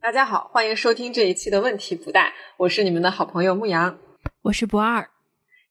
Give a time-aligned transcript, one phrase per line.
[0.00, 3.98] 大家好，欢迎收听这一期的问题不大，我是你们的好朋友牧羊，
[4.42, 5.08] 我是不二。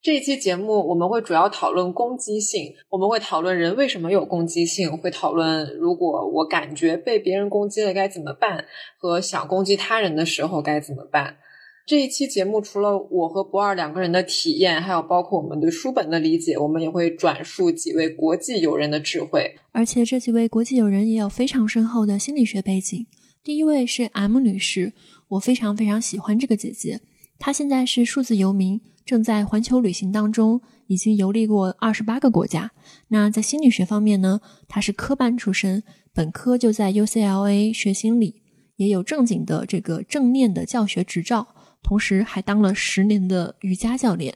[0.01, 8.65] 这一期节目我们会主要讨论攻击性，我们会讨论人为什么有攻击性，会讨论如果我感觉被别人攻击了该怎么办，
[8.97, 11.37] 和想攻击他人的时候该怎么办。
[11.85, 19.55] 这一期节目除了我和不二两个人的体验，还有包括我们对书本的理解，我们也会转述几位国际友人的智慧。
[19.71, 23.05] 而且这几位国际友人也有非常深厚的心理学背景。
[23.47, 24.91] 第一位是 M 女士，
[25.29, 26.99] 我非常非常喜欢这个姐姐。
[27.39, 32.71] 她现在是数字游民，正在环球旅行当中，已经游历过二十八个国家。
[33.07, 35.81] 那在心理学方面呢，她是科班出身，
[36.13, 38.41] 本科就在 UCLA 学心理，
[38.75, 41.47] 也有正经的这个正念的教学执照。
[41.81, 44.35] 同时还当了十年的瑜伽教练。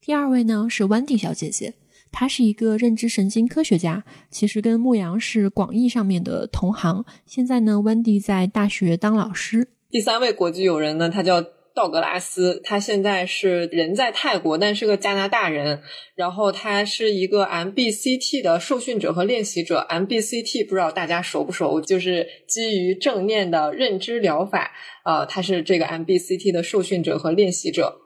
[0.00, 1.74] 第二位呢是 Wendy 小姐姐，
[2.12, 7.04] 他是一个认知神经科学家，其实跟牧羊是广义上面的同行。
[7.26, 9.68] 现在呢，Wendy 在大学当老师。
[9.90, 11.42] 第三位国际友人呢，他叫
[11.72, 15.82] 道格拉斯，他现在是人在泰国，但是个加拿大人。
[16.14, 19.86] 然后他是一个 MBCT 的受训者和练习者。
[19.88, 21.80] MBCT 不知道大家熟不熟？
[21.80, 24.72] 就是基于正念的认知疗法。
[25.04, 27.99] 呃，他是这个 MBCT 的受训者和练习者。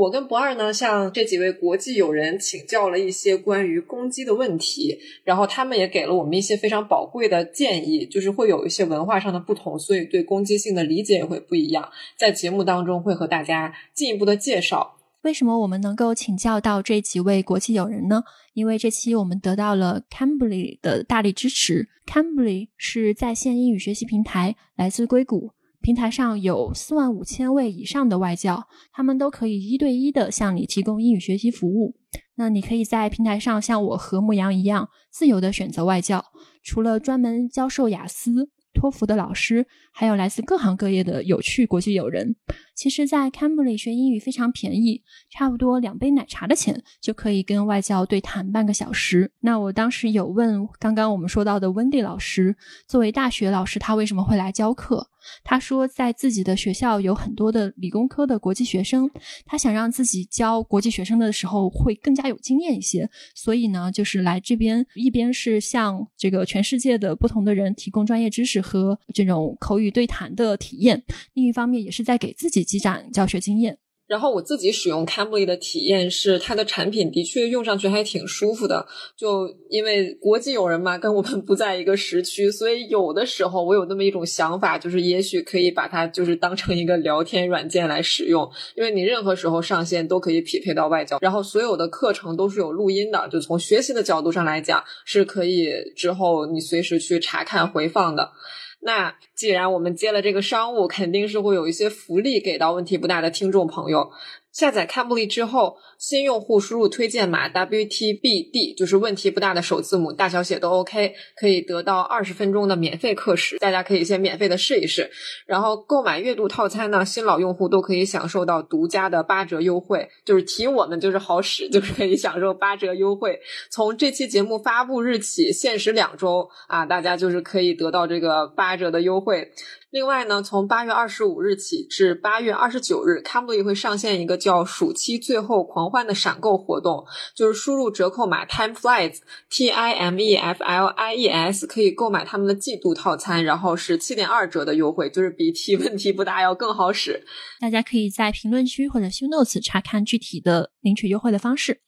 [0.00, 11.90] 我跟不二呢，向这几位国际友人请教了一些关于攻击的问题，然后他们也给了我们一些非常宝贵的建议，就是会有一些文化上的不同，所以对攻击性的理解也会不一样。
[12.16, 14.96] 在节目当中会和大家进一步的介绍。
[15.20, 18.22] 为什么我们能够请教到这几位国际友人呢？
[18.54, 21.90] 因为这期我们得到了 Cambly 的大力支持。
[22.06, 25.50] Cambly 是在线英语学习平台，来自硅谷。
[25.80, 31.96] 平台上有四万五千位以上的外教，他们都可以一对一的向你提供英语学习服务。
[32.36, 36.24] 那你可以在平台上像我和牧羊一样，自由的选择外教。
[36.62, 38.50] 除了专门教授雅思。
[38.72, 42.36] 托福的老师，还有来自各行各业的有趣国际友人。
[42.76, 49.32] 其实，在 Cambly 学英语非常便宜，差不多两杯奶茶的钱就可以跟外教对谈半个小时。
[49.40, 55.08] 那我当时有问刚刚我们说到的 Wendy 老师，作为大学老师，他为什么会来教课？
[55.42, 59.10] 他说，在自己的学校有很多的理工科的国际学生，
[59.44, 68.60] 他想让自己教国际学生的时候会更加有经验一些，所以呢，就是来这边一边是向这个全世界的不同的人提供专业知识。
[68.60, 73.78] 和这种口语对谈的体验，另一方面也是在给自己积攒教学经验。
[74.10, 78.84] 然后我自己使用 Cambly 的体验是，它的产品的确用上去还挺舒服的。
[79.16, 88.50] 就因为国际友人嘛，跟我们不在一个时区，所以有的时候我有那么一种想法，就是也许可以把它就是当成一个聊天软件来使用。
[88.74, 98.32] 因为你任何时候上线都可以匹配到外教，然后所有的课程都是有录音的，就从学习的角度上来讲，是可以之后你随时去查看回放的。
[98.80, 104.10] 那既然我们接了这个商务，肯定是会有一些福利给到问题不大的听众朋友。
[104.52, 113.58] 下载 Cambly 之后，新用户输入推荐码 WTBD，就是问题不大的首字母，大小写都 OK，可以得到二十分钟的免费课时。
[113.58, 115.10] 大家可以先免费的试一试。
[115.46, 123.38] 然后购买月度套餐呢，新老用户都可以享受到独家的八折优惠，就是提我们就是好使，就是可以享受八折优惠。
[123.70, 129.52] 从这期节目发布日起，限时两周啊，大家就是可以得到这个八折的优惠。
[129.90, 139.18] 另外呢，从八月二十五日起至八月二十九日，Cambly 会上线一个叫“暑期最后狂欢”的闪购活动，就是输入折扣码 Time Flies
[139.50, 147.24] T I M E F L I E S 可以购买他们的季度套餐，然后是七点二折的优惠，就是比提问题不大要更好使。
[147.58, 151.80] 大家可以在评论区或者 Xnotes 查看具体的领取优惠的方式。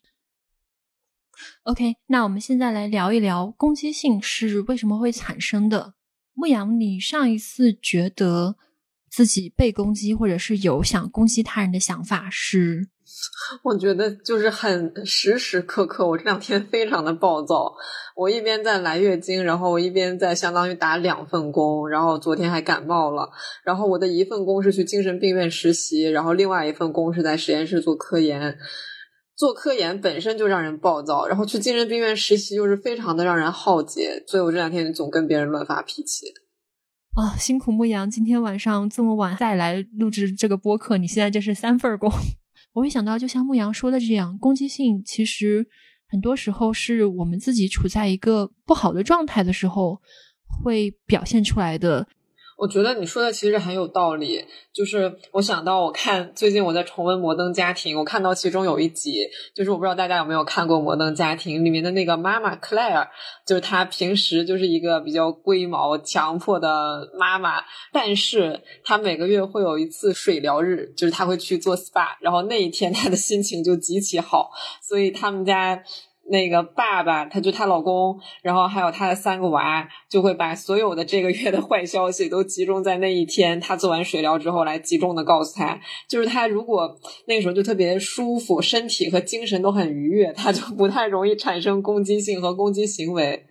[1.62, 5.94] OK，那我们现在来聊一聊攻击性是为什么会产生的。
[6.34, 8.56] 牧羊，你上一次觉得
[9.10, 12.88] 自己被攻击，或者是有想攻击他人的想法是？
[13.62, 17.74] 我觉得就是很时时刻刻，我这两天非常的暴躁。
[18.16, 23.28] 我一边在来月经，然后我一边在相当于打两份工，然后昨天还感冒了。
[23.64, 28.56] 然后我的一份工是去精神病院实习，然后另外一份工是在实验室做科研。
[29.34, 36.26] 做科研本身就让人暴躁，然后去精神病院实习又是非常的让人耗竭，所以我这两天总跟别人乱发脾气。
[37.14, 42.10] 啊，辛苦牧羊，今天晚上这么晚再来录制这个播客，你现在这是三份工。
[42.72, 45.66] 我会想到，就像牧羊说的这样，攻击性其实
[46.08, 50.00] 很多时候是我们自己处在一个不好的状态的时候
[50.62, 52.06] 会表现出来的。
[52.56, 63.08] 我觉得你说的其实很有道理，就是我想到我看最近我在重温《摩登家庭》，我看到其中有一集，就是我不知道大家有没有看过《摩登家庭》里面的那个妈妈 Claire，
[63.46, 67.62] 就是她平时就是一个比较龟毛、强迫的妈妈，
[67.92, 74.50] 但是她每个月会有一次水疗日，就是她会去做 SPA，然后那一天她的心情就极其好，
[74.80, 75.82] 所以他们家。
[76.32, 83.60] 那个爸爸，他就她老公，然后还有她的三个娃，就会把所有的这个月的坏消息都集中在那一天。
[83.60, 86.96] 她做完水疗之后，来集中的告诉他，就是他如果
[87.26, 93.44] 那个时候就特别舒服，身体和精神都很愉悦，他就不太容易产生攻击性和攻击行为。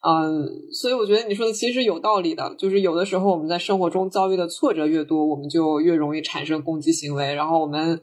[0.00, 8.00] 嗯，所以我觉得你说的其实有道理的，就是有的时候我们在生活中遭遇的挫折越多，我们就越容易产生攻击行为，然后我们。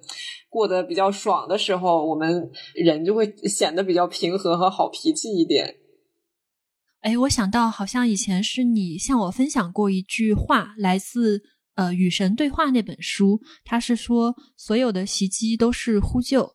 [0.50, 5.76] 过得比较爽的时候，我们人就会显得比较平和和好脾气一点。
[7.02, 11.42] 哎，我想到好像以前是你向我分享过一句话，来自
[11.76, 16.52] 呃《与神对话》那本书，他是说所有的袭击都是呼救。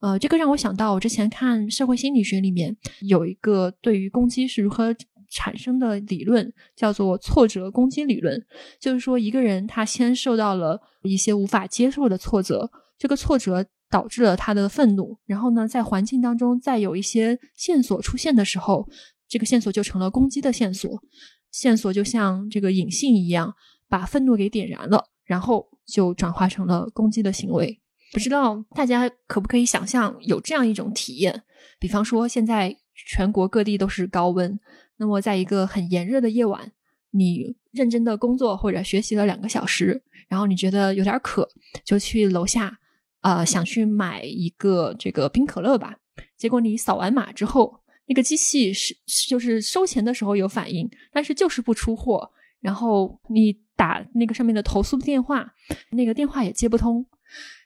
[0.00, 4.94] 呃，这个让我想到我之前看社会心理学里面有一个对于攻击是如何
[5.30, 8.42] 产生的理论，叫做挫折攻击理论，
[8.80, 12.70] 就是说一个人他先受到了一些无法接受的挫折。
[12.98, 18.88] 这个挫折导致了他的愤怒，然后呢，在环境当中再有一些线索出现的时候，
[19.28, 21.02] 这个线索就成了攻击的线索。
[21.50, 23.54] 线索就像这个引信一样，
[23.88, 27.80] 把愤怒给点燃了，然后就转化成了攻击的行为。
[28.12, 31.42] 不知道大家可不可以想象有这样一种体验？
[31.78, 34.58] 比方说，现在全国各地都是高温，
[34.96, 36.72] 那么在一个很炎热的夜晚，
[37.10, 41.48] 你认真的工作或者学习了两个小时，然后你觉得有点渴，
[41.84, 42.78] 就去楼下。
[43.24, 45.96] 呃，想去买一个这个冰可乐吧，
[46.36, 48.94] 结果你扫完码之后，那个机器是
[49.26, 52.30] 就是收钱的时候有反应，但是就是不出货。
[52.60, 55.54] 然后你打那个上面的投诉电话，
[55.92, 57.06] 那个电话也接不通。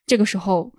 [0.07, 0.73] 这个时候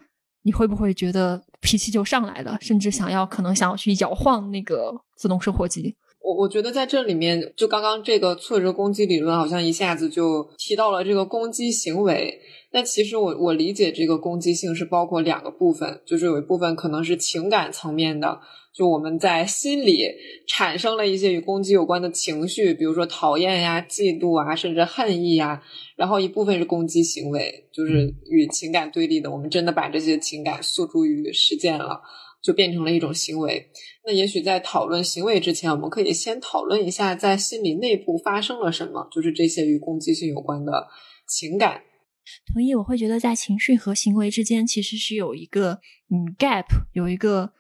[0.44, 5.94] 你会不会觉得脾气就上来了，甚至想要可能想要去摇晃那个自动售货机？
[6.22, 12.40] 我我觉得在这里面，就刚刚这个挫折攻击理论，好像一下子就提到了这个攻击行为。
[12.72, 18.40] 那其实我我理解这个攻击性是包括两个部分，就是有一部分可能是情感层面的，
[18.72, 20.06] 就我们在心里
[20.48, 25.64] 产生了一些与攻击有关的情绪，比如说讨厌呀、嫉妒啊，甚至恨意呀。
[25.96, 32.02] 然后一部分是攻击行为，就是与情感对立的，我们真的把这些情感诉诸于实践了，
[32.42, 33.70] 就变成了一种行为。
[34.06, 40.88] 那也许在讨论行为之前，我们可以先讨论一下在心理内部发生了什么，就是这些与攻击性有关的
[41.28, 41.82] 情感。
[42.54, 47.52] 同意，我会觉得在情绪和行为之间其实是有一个嗯 gap，有一个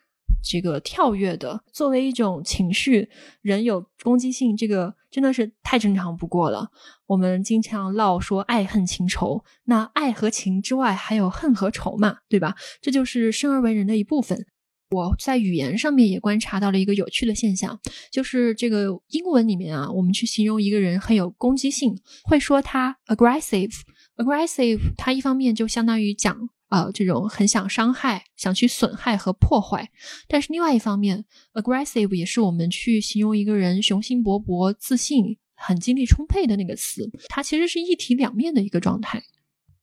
[0.44, 1.64] 这个跳跃的。
[1.74, 3.10] 作为一种情绪，
[3.42, 6.70] 人有攻击性，这个真的是太正常不过了。
[7.08, 12.56] 我们经常唠说爱恨情仇，那爱和情之外还有恨和仇嘛，对吧？
[12.80, 14.46] 这就是生而为人的一部分。
[14.92, 17.80] 我在语言上面也观察到了一个有趣的现象，
[18.12, 23.72] 就是这个英文里面啊，我们去形容一个人很有攻击性，会说他 aggressive。
[24.16, 26.36] aggressive，它一方面就相当于讲
[26.70, 29.90] 呃这种很想伤害、想去损害和破坏，
[30.28, 39.24] 但是另外一方面，aggressive 也是我们去形容一个人雄心勃勃、自信、很精力充沛的那个词，它其实是一体两面的一个状态。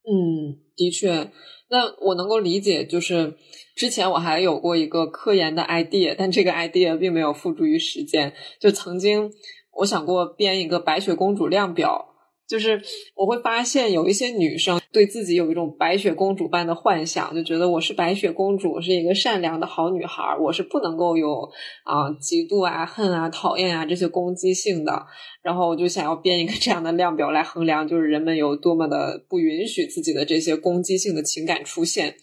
[0.09, 1.31] 嗯，的确，
[1.69, 3.37] 那我能够理解，就是
[3.75, 8.33] 之前我还有过一个科研的 idea，但这个 idea 并没有付诸于实践。
[8.61, 9.31] 就曾经
[9.79, 12.16] 我想过编一个白雪公主量表。
[12.47, 12.81] 就是
[13.15, 21.51] 我会发现有一些女生对自己有一种白雪公主般的幻想，就觉得我是白雪公主，是一个善良的好女孩，我是不能够有
[21.85, 25.07] 啊嫉妒啊、恨啊、讨厌啊这些攻击性的。
[25.43, 32.17] 然后我就想要编一个这样的量表来衡量，就是人们有多么的不允许自己的这些攻击性的情感出现。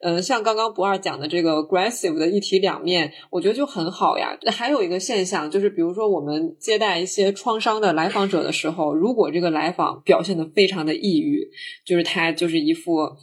[0.00, 4.38] 嗯，像刚刚不二讲的这个 aggressive 的一体两面，我觉得就很好呀。
[4.52, 11.48] 还有一个现象就是，比如说我们接待一些创伤的来访者的时候，如果这个来访表现的非常的抑郁，
[11.86, 13.16] 就是他就是一副，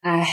[0.00, 0.26] 哎，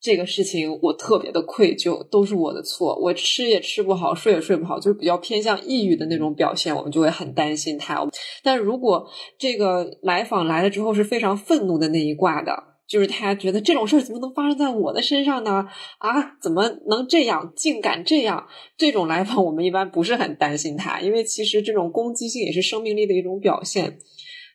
[0.00, 8.04] 这个事情我特别的愧疚，都是我的错，我吃也吃不好，睡也睡不好，就是比较偏向抑郁的那种表现，我们就会很担心他。
[8.42, 12.64] 但如果这个来访来了之后是非常愤怒的那一挂的。
[12.90, 15.64] 就是他觉得这种事儿怎么能发生在我的身上呢？
[15.98, 18.48] 啊，怎么能这样，竟敢这样？
[18.76, 23.98] 这种来访我们一般不是很担心他，因为其实这种攻击性也是生命力的一种表现。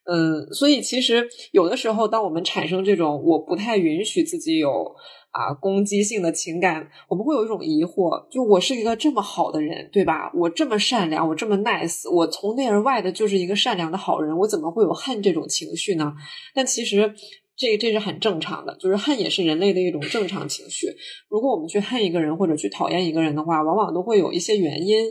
[0.04, 4.94] 嗯，所以其实有的时候，当我们产生这种我不太允许自己有
[5.32, 10.30] 啊攻击性的情感，我们会有一种疑惑：就我是一个这么好的人，对吧？
[10.36, 16.12] 我这么善良，我这么 nice，我从内而外的就是一个善良的好人，我怎么会有恨这种情绪呢？
[16.54, 17.16] 但其实。
[17.58, 20.88] 这这是很正常的，就是恨也是人类的一种正常情绪。
[21.30, 25.06] 如果我们去恨一个人或者去讨厌一个人的话，往往都会有一些原因。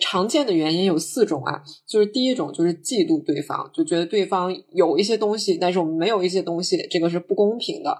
[0.00, 7.96] 常见的原因有四种啊，就是第一种就是嫉妒对方，就觉得对方有一些东西，但是我们没有一些东西，这个是不公平的。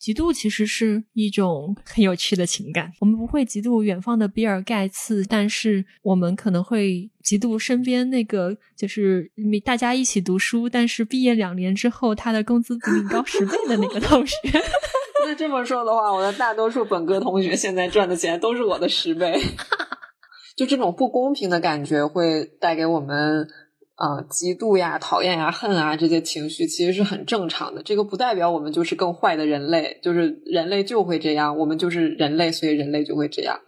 [0.00, 2.90] 嫉妒其实是一种很有趣的情感。
[3.00, 9.30] 我们不会嫉妒远方的比尔盖茨，但是我们可能会嫉妒身边那个就是
[9.62, 14.36] 大家一起读书，但是毕业两年之后他的工资比你高十倍的那个同学。
[15.26, 19.38] 那这么说的话，我的大多数本科同学现在赚的钱都是我的十倍。
[20.56, 23.46] 就这种不公平的感觉会带给我们。
[24.00, 27.82] 啊，嫉妒呀、讨厌呀、恨啊，这些情绪其实是很正常的。
[27.82, 33.60] 这个不代表我们就是更坏的人类，就是人类就会这样，我们就是人类，所以人类就会这样。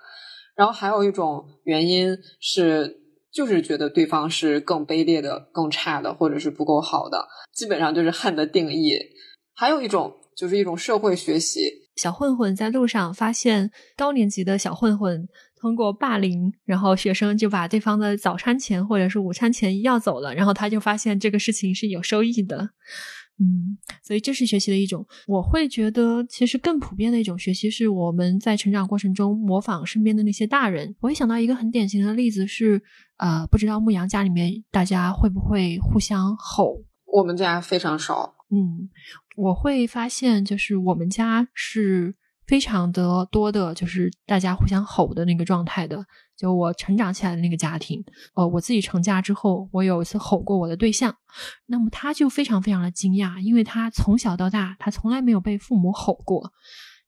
[0.56, 2.96] 然后还有一种原因是，
[3.30, 8.98] 就是觉得对方是更卑劣的、更差的，或者是不够好的，基本上就是恨的定义。
[9.54, 11.60] 还有一种就是一种社会学习，
[11.96, 15.28] 小混混在路上发现高年级的小混混。
[15.62, 22.68] 通过霸凌，然后学生就把对方的早餐钱或者是午餐钱要走了，然后他就发现这个事情是有收益的，
[23.38, 25.06] 嗯，所以这是学习的一种。
[25.28, 30.92] 我会觉得，其实更普遍的一种学习是我们在成长过程中模仿身边的那些大人。
[30.98, 32.82] 我会想到一个很典型的例子是，
[33.18, 36.82] 呃，不知道牧羊家里面大家会不会互相吼？
[37.06, 38.34] 我们家非常少。
[38.50, 38.90] 嗯，
[39.36, 42.16] 我会发现就是我们家是。
[42.52, 46.04] 非常的多的，就是大家互相吼的那个状态的。
[46.36, 48.04] 就我成长起来的那个家庭，
[48.34, 51.16] 呃，我自己成家之后，我有一次吼过我的对象，
[51.64, 56.52] 那么他就非常非常的惊讶，因为他从小到大，他从来没有被父母吼过。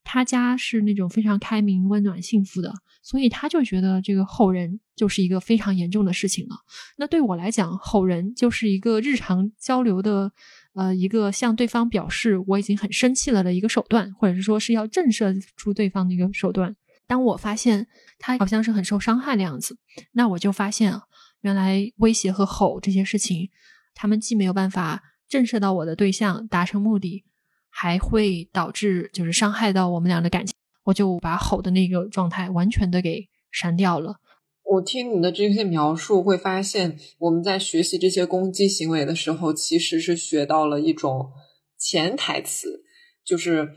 [0.03, 2.73] 他家是那种非常开明、温暖、幸福的，
[3.03, 6.55] 所以他就觉得这个吼人就是一个非常严重的事情了。
[6.97, 10.31] 那对我来讲，吼人就是一个日常交流的。
[10.75, 16.75] 呃，一个向对方表示我已经很生气了的一个手段，或者是说是要震慑出对方的一个手段。
[17.07, 17.87] 当我发现
[18.19, 19.77] 他好像是很受伤害的样子，
[20.11, 20.93] 那我就发现，
[21.41, 23.49] 原来威胁和吼这些事情，
[23.93, 27.23] 他们既没有办法震慑到我的对象达成目的，
[27.69, 30.53] 还会导致就是伤害到我们俩的感情。
[30.83, 34.19] 我就把吼的那个状态完全的给删掉了。
[34.67, 41.31] 我听你的这些描述，会发现我们在学习这些攻击行为的时候，其实是学到了一种
[41.77, 42.83] 潜台词，
[43.23, 43.69] 就是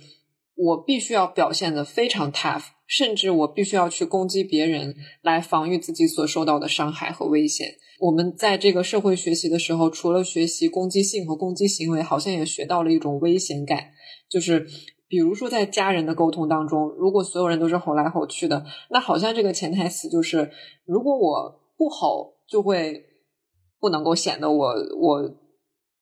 [0.54, 7.74] 我必须要表现的非常 tough，甚至我必须要去攻击别人来防御自己所受到的伤害和危险。
[8.00, 13.90] 我们在这个社会学习的时候，除了学习攻击性和攻击行为，好像也学到了一种危险感，
[14.28, 14.66] 就是。
[15.08, 20.50] 比如说，在家人的沟通当中，如果所有人都是吼来吼去的，那好像这个潜台词就是：
[20.84, 23.04] 如果我不吼，就会
[23.80, 25.30] 不能够显得我我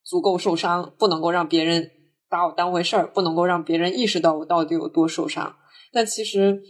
[0.05, 1.91] 足够受伤，不能够让别人
[2.29, 5.57] 把我当回事儿，不能够让别人意识到我到底有多受伤。
[5.93, 6.63] 但其实。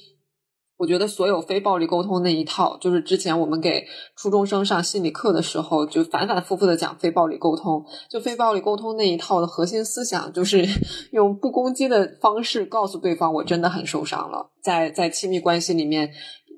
[0.79, 7.83] 我觉得所有非暴力沟通那一套，就是之前我们给初中生上心理课的时候，就反反复复的讲非暴力沟通。
[8.11, 10.67] 就非暴力沟通那一套的核心思想，就是
[11.13, 14.51] 用不攻击的方式告诉对方，我真的很受伤了。
[14.63, 16.13] 在在亲密关系里面，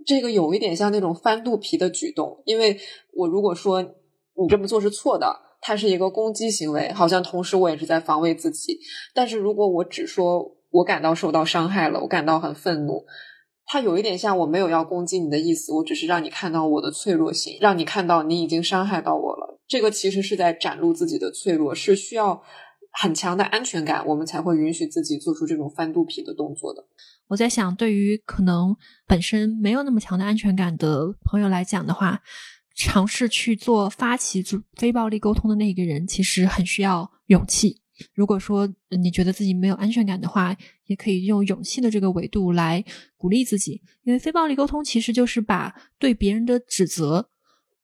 [0.04, 2.76] 这个有一点像那种翻肚皮的举动，因为
[3.14, 8.80] 我如果说你这么做是错的，它是一个攻击行为，好像同时我也是在防卫自己。
[9.14, 13.04] 但是如果我只说我感到受到伤害了，我感到很愤怒。
[13.70, 19.60] 它有一点像我没有要攻击你的意思，我只是让你看到我的脆弱性，让你看到你已经伤害到我了。
[19.68, 22.42] 这个其实是在展露自己的脆弱，是需要
[22.90, 26.82] 很强的安全感，我们才会允许自己做出这种翻肚皮的动作的。
[27.26, 28.74] 我在想，对于可能
[29.06, 32.22] 本身没有那么强的安全感的朋友来讲的话，
[32.74, 34.42] 尝试去做发起
[34.76, 37.82] 非暴力沟通的那个人，其实很需要勇气。
[38.14, 40.56] 如果说你觉得自己没有安全感的话，
[40.88, 42.84] 也可以用勇气的这个维度来
[43.16, 47.30] 鼓励自己，因为非暴力沟通其实就是把对别人的指责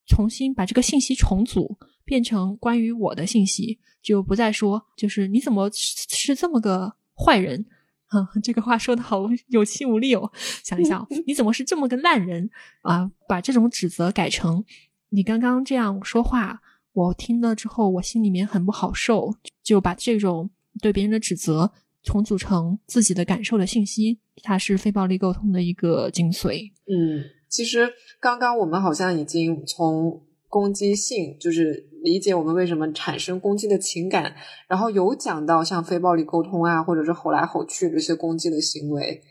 [0.06, 7.64] 重新把这个信息重组，变成关于我的信息，就不再说就是你怎么是这么个坏人
[8.06, 8.28] 啊？
[8.42, 10.32] 这个话说的好有气无力哦。
[10.62, 12.50] 想一想， 你怎么是这么个烂人
[12.82, 13.10] 啊？
[13.28, 14.64] 把这种指责改成
[15.10, 16.60] 你刚刚这样说话。
[16.92, 19.34] 我听了之后，我心里面很不好受，
[19.64, 20.48] 就把这种
[20.80, 21.72] 对别人的指责
[22.04, 26.70] 重组成自己的感受的信息，它是非暴力沟通的一个精髓。
[26.86, 34.36] 嗯，其实刚刚我们好像已经从攻击性，就是理解我们为什么产生攻击的情感，
[34.68, 39.22] 然后有讲到像非暴力沟通啊，或者是吼来吼去这些攻击的行为。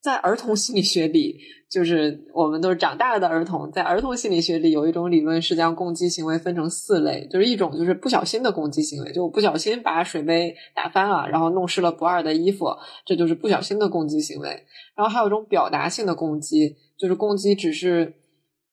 [0.00, 1.38] 在儿童心理学里，
[1.68, 3.70] 就是我们都是长大了的儿童。
[3.70, 12.66] 在儿童心理学里，有一种理论是将攻击行为分成四类，就是一种就是不小心的攻击行为，就我不小心把水杯打翻了，然后弄湿了不二的衣服，
[13.04, 14.48] 这就是不小心的攻击行为。
[14.96, 18.14] 然后还有一种表达性的攻击，就是攻击只是。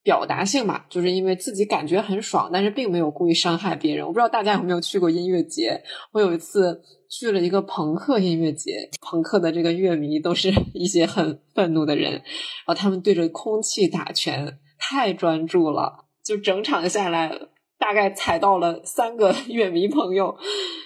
[0.08, 4.06] 表达性嘛，就是因为自己感觉很爽，但是并没有故意伤害别人。
[4.06, 5.84] 我不知道大家有没有去过音乐节，
[6.14, 12.22] 我有一次去了一个朋克音乐节，朋克的这个乐迷都是一些很愤怒的人，然
[12.68, 17.38] 后他们对着空气打拳，太专注了，就整场下来
[17.78, 20.38] 大概踩到了三个 乐迷朋友，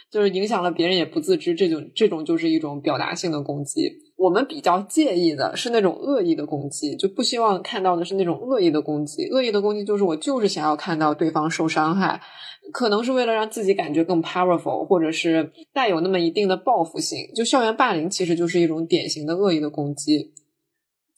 [0.09, 1.53] 就是影响了别人也不自知。
[1.53, 3.87] 这种这种就是一种表达性的攻击。
[4.21, 9.27] 我们比较介意的是那种恶意的攻击，就不希望看到的是那种恶意的攻击。
[9.31, 12.21] 恶意的攻击就是我就是想要看到对方受伤害，
[12.71, 17.17] 可能是为了让自己感觉更 powerful，或者是带有那么一定的报复性。
[17.35, 20.31] 就校园霸凌其实就是一种典型的恶意的攻击。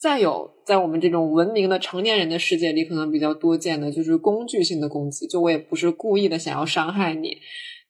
[0.00, 5.26] 再有，在我们这种文明的成年人的世界里，可能比较多见的就是工具性的攻击。
[5.26, 7.38] 就我也不是故意的想要伤害你。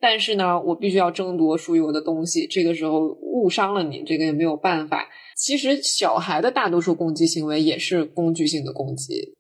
[0.07, 2.47] 但是呢，我必须要争夺属于我的东西。
[2.47, 5.09] 这个时候误伤了你，这个也没有办法。
[5.35, 9.35] 其实小孩的大多数攻击行为也是工具性的攻击，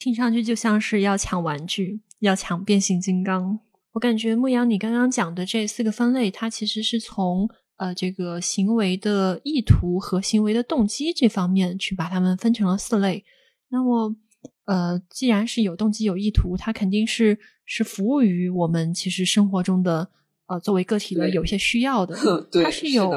[0.00, 3.60] 听上去就像是要抢玩具，要抢变形金刚。
[3.92, 13.24] 我感觉牧羊，你刚刚讲的这四个分类，它其实是从呃这个行为的意图和行为的动机这方面去把它们分成了四类。
[13.68, 14.16] 那么。
[14.64, 20.10] 呃，既然是有动机、有意图，它肯定是是服务于我们其实生活中的
[20.46, 22.16] 呃作为个体的有些需要的，
[22.62, 23.10] 它是有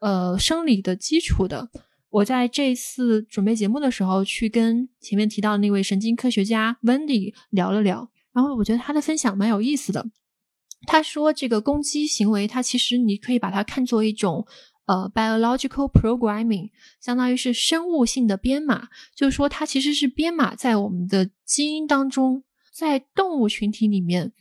[0.00, 1.70] 呃生理的基础的。
[2.10, 10.06] 我在这次准备节目的时候，去跟前面提到的那位神经科学家 Wendy 聊了聊，然后我觉得他的分享蛮有意思的。
[10.86, 14.46] 他说，这个攻击行为，它其实你可以把它看作一种。
[14.90, 16.70] 呃，biological programming
[17.00, 22.42] 相当于是生物性的编码，就是说它其实是编码在我们的基因当中。
[22.72, 24.32] 在动物群体里面，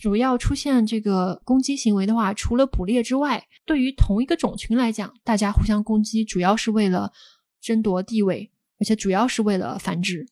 [0.00, 7.12] 主要出现这个攻击行为的话，除了捕猎之外，对于同一个种群来讲，大家互相攻击主要是为了
[7.60, 10.26] 争夺地位，而且主要是为了繁殖。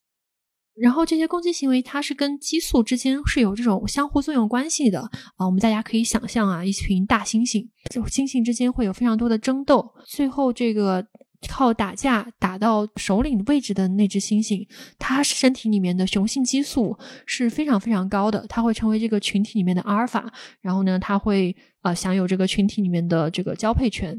[0.74, 5.00] 然后这些攻击行为，它是跟激素之间是有这种相互作用关系的
[5.36, 5.46] 啊。
[5.46, 11.06] 我们大家可以想象啊，一群大猩猩，就猩猩之间会有非常多的争斗，最后这个
[11.48, 14.66] 靠打架打到首领位置的那只猩猩，
[14.98, 24.18] 它身体里面的雄性激素是非常非常高的，它会成为这个群体里面的阿尔法，然后呢，它会呃享有这个群体里面的这个交配权，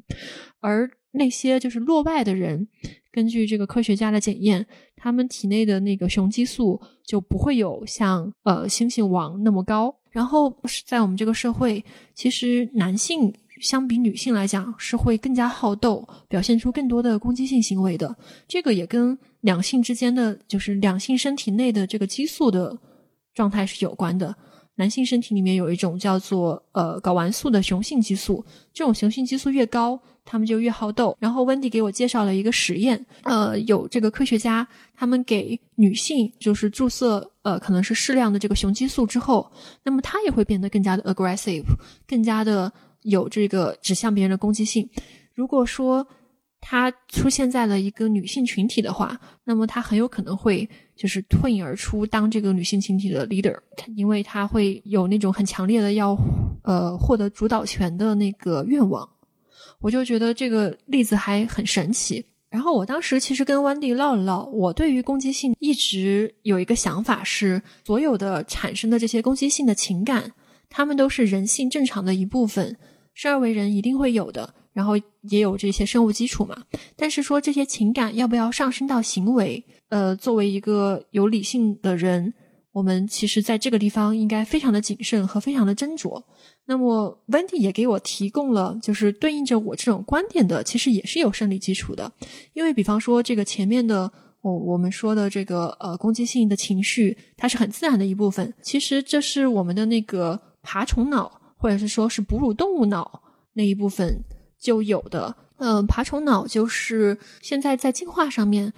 [0.60, 2.68] 而那些就是落败的人。
[3.12, 9.96] 根据这个科学家的检验，他们体内的那个雄激素就不会有像呃猩猩王那么高。
[10.10, 18.16] 然后在我们这个社会，其实男性相比女性来讲是会更加好斗，表现出更多的攻击性行为的。
[18.48, 22.78] 这个也跟两性之间的就是两性身体内的这个激素的
[23.34, 24.36] 状态是有关的。
[24.76, 30.00] 男性身体里面有一种叫做呃睾丸素的雄性激素，这种雄性激素越高。
[30.26, 31.14] 他们就越好斗。
[31.20, 39.52] 然后温迪给我介绍了一个实验，呃，有这个科学家，他们给女性就是注射，呃，可能是适量的这个雄激素之后，
[39.84, 41.66] 那么她也会变得更加的 aggressive，
[42.08, 44.90] 更加的有这个指向别人的攻击性。
[45.34, 46.08] 如果说
[46.66, 53.56] 她出现在了一个女性群体的话，那么她很有可能会就是脱颖而出，当这个女性群体的 leader，
[53.98, 56.18] 因为她会有那种很强烈的要
[56.64, 59.08] 呃获得主导权的那个愿望。
[59.80, 62.26] 我就觉得这个例子还很神奇。
[62.50, 70.32] 然后我当时其实跟 Wendy 唠了唠，我对于攻击性一直有一个想法是，所有的产生的这些攻击性的情感，
[70.70, 72.78] 他们都是人性正常的一部分，
[73.14, 74.94] 生而为人一定会有的，然后
[75.30, 76.64] 也有这些生物基础嘛。
[76.96, 82.34] 但是说这些情感要不要上升到行为，呃，作为一个有理性的人，
[82.72, 86.24] 我们其实在这个地方应该非常的谨慎和非常的斟酌。
[86.66, 92.10] 那么，Wendy 也给我提供了，就是对应着我这种观点的，其实也是有生理基础的。
[92.54, 94.10] 因为，比方说这个前面的，
[94.42, 98.54] 我我们说的这个呃攻击性的情绪，它是很自然的一部分。
[98.62, 103.22] 其实这是我们的那个爬虫脑，或者是说是哺乳动物脑
[103.54, 104.24] 那一部分
[104.64, 105.36] 就有的。
[105.58, 108.74] 嗯，爬虫脑就是现在在进化上面，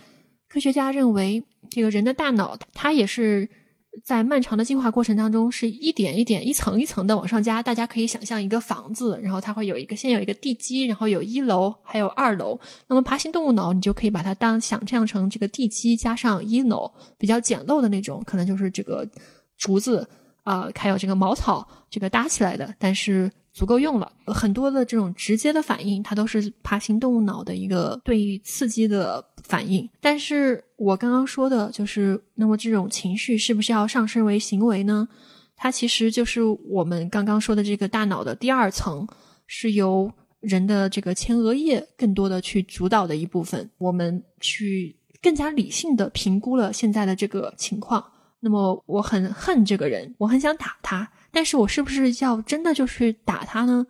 [0.50, 3.48] 科学家认为这个人的大脑它也是。
[4.04, 7.64] 在漫长的进化过程当中，是一点一点、一层一层的往上加。
[7.64, 12.60] 大家可以想象一个房子，然后它会有一个先有一个地基，然后有一楼，还有二楼。
[12.88, 19.08] 那么爬行动物脑，你就可以把它当想象成这个地基加上一楼，比较简陋的那种，可能就是这个
[19.58, 20.06] 竹子
[20.44, 24.12] 啊，还有这个茅草这个搭起来的，但是足够用了。
[24.28, 29.90] 很多的这种直接的反应，它都是爬行动物脑的一个对刺激的反应。
[30.02, 35.08] 但是我刚刚说的就是，那么这种情绪是不是要上升为行为呢？
[35.56, 39.08] 它其实就是我们刚刚说的这个大脑的第二层，
[39.48, 43.72] 是由人的这个前额叶更多的去主导的一部分。
[43.78, 48.04] 我们去更加理性的评估了现在的这个情况。
[48.42, 53.86] 那么我很恨这个人，我很想打他，但是我是不是要真的就去打他呢？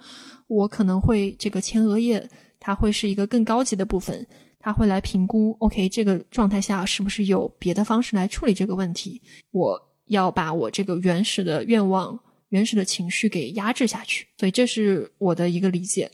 [0.47, 2.27] 我可能会这个前额叶，
[2.59, 4.25] 它会是一个更高级的部分，
[4.59, 5.55] 它会来评估。
[5.59, 9.21] OK，这个状态下是不是有别的方式来处理这个问题？
[9.51, 9.79] 我。
[10.07, 16.11] 要把我这个原始的愿望、原始的情绪给压制下去，所以这是我的一个理解。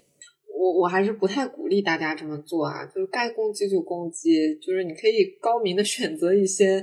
[0.57, 6.79] 我我还是不太鼓励大家这么做啊，就是该攻击就攻击，就是你可以高明的选择一些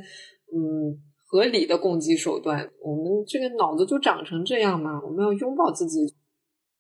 [0.53, 2.69] 嗯合理的攻击手段。
[2.83, 6.01] 我们这个脑子就长成这样嘛，我们要拥抱自己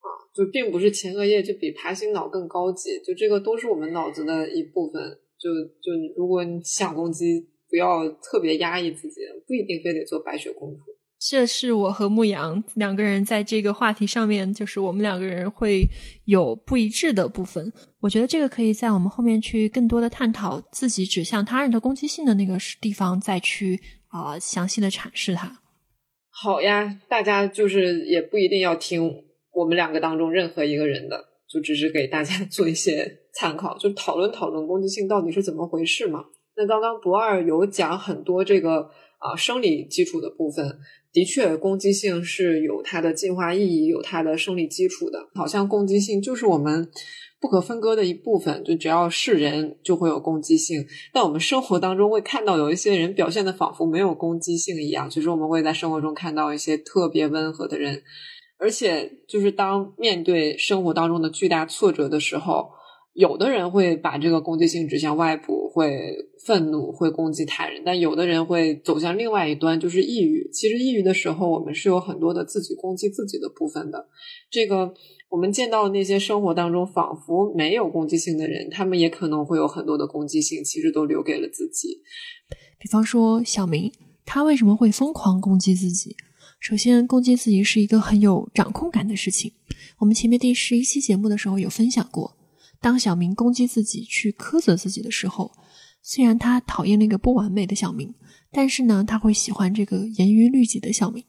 [0.01, 5.01] 啊，就并不是前额叶就比爬行脑更高级，就这个都是我们脑子的一部分。
[5.39, 7.49] 就就如果你想攻击。
[7.71, 10.81] 不要特别压抑自己，不一定非得做白雪公主。
[11.21, 15.87] 这是我和牧羊两个人在这个话题上面，就是我们两个人会
[16.25, 17.71] 有不一致的部分。
[18.01, 23.79] 我觉得这个可以在我们后面去更多的探讨自己指向他人的攻击性的那个地方，再去
[24.09, 25.61] 啊详细的阐释它。
[26.31, 36.25] 好呀，大家就是也不一定要听我们两个当中任何一个人的，就只是给大家 做一些参考，就讨论讨论攻击性到底是怎么回事嘛。
[36.57, 40.79] 那刚刚不二有讲很多这个啊生理基础的部分，
[41.13, 45.29] 的确攻击性是有它的进化意义，有它的生理基础的。
[45.35, 46.89] 好像攻击性就是我们
[47.41, 50.87] 不可分割的一部分，就只要是人就会有攻击性。
[51.13, 58.03] 但我们生活当中会看到有一些人表现的仿佛没有攻击性一样，其实我们会在生活中看到一些特别温和的人，
[58.59, 62.71] 而且就是当面对生活当中的巨大挫折的时候。
[63.19, 66.15] 有的人会把这个攻击性指向外部，会
[66.47, 70.49] 愤怒，会攻击他人；但有的人会走向另外一端，就是抑郁。
[70.53, 74.07] 其实抑郁的时候，我们是有很多的自己攻击自己的部分的。
[74.49, 74.95] 这个
[75.31, 82.01] 我们见到的那些生活当中仿佛没有攻击性的人，他们也可能会有很多的攻击性，其实都留给了自己。
[82.79, 83.91] 比方说小明，
[84.25, 86.15] 他为什么会疯狂攻击自己？
[86.61, 89.55] 首先，攻击自己是一个很有掌控感的事情。
[89.99, 92.38] 我们前面第十一期节目的时候有分享过。
[92.81, 95.53] 当小明攻击自己、去苛责自己的时候，
[96.03, 98.15] 虽然他讨厌那个不完美的小明，
[98.53, 101.25] 但是呢，他会喜欢这个严于律己的小明。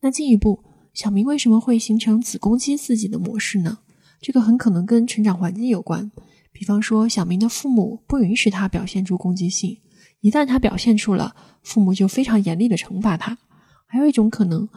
[0.00, 0.62] 那进一步，
[0.94, 3.78] 小明为什么会形成此攻击自己的模式呢？
[4.20, 6.10] 这个很可能跟成长环境有关。
[6.52, 9.76] 比方说，小明的父母不允许他表现出攻击性，
[10.20, 13.36] 一旦他表现出了，父母就非常严厉的惩罚他。
[13.86, 14.68] 还有一种可能。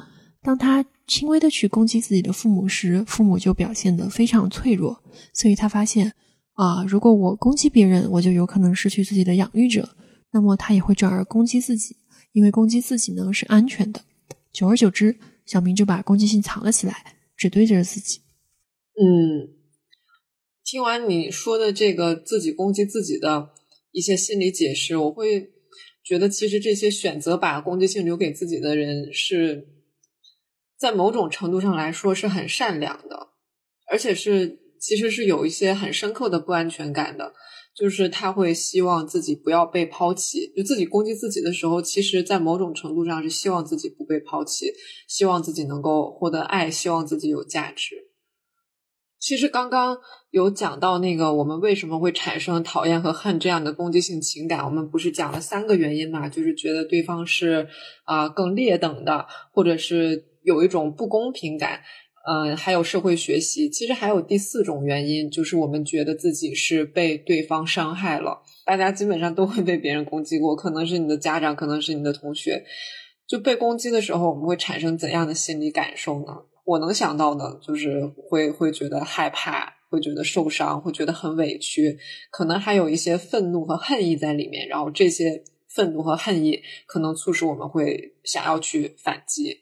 [0.41, 6.13] 当他轻微的去攻击自己的父母时，父母就表现得非常脆弱，所以他发现
[6.53, 9.97] 啊，如果我攻击别人，我就有可能失去自己的养育者，
[10.31, 11.97] 那么他也会转而攻击自己，
[12.31, 14.01] 因为攻击自己呢是安全的。
[14.53, 15.17] 久而久之，
[15.47, 18.19] 小明就把攻击性藏了起来，只对着自己。
[18.93, 19.49] 嗯，
[20.63, 23.49] 听完你说的这个自己攻击自己的
[23.91, 25.49] 一些心理解释，我会
[26.05, 29.78] 觉得其实这些选择把攻击性留给自己的人是。
[30.79, 33.27] 在某种程度上来说是很善良的，
[33.91, 37.33] 而且是其实是有一些很深刻的不安全感的，
[37.75, 44.67] 就是他会希望自己不要被抛弃，就自己攻击自己的时候，其实在某种程度上是希望自己不被抛弃，
[45.05, 47.95] 希望自己能够获得爱，希望自己有价值。
[49.19, 49.97] 其实刚刚
[50.29, 56.29] 有讲到那个我们为什么会产生讨厌和恨这样的攻击性情感，我们不是讲了三个原因嘛？
[56.29, 57.67] 就是觉得对方是
[58.05, 60.28] 啊更劣等的，或者是。
[60.43, 61.81] 有一种不公平感，
[62.27, 63.69] 嗯，还有社会学习。
[63.69, 68.41] 其实还有第四种原因，就是我们觉得自己是被对方伤害了。
[68.65, 72.63] 大家基本上都会被别人攻击过，可能是你的家长，可能是你的同学。
[73.27, 76.33] 就被攻击的时候，我们会产生怎样的心理感受呢？
[76.65, 81.97] 我能想到的就是会会觉得害怕，会觉得受伤，会觉得很委屈，
[82.31, 84.67] 可能还有一些愤怒和恨意在里面。
[84.67, 89.61] 然后这些愤怒和恨意可能促使我们会想要去反击。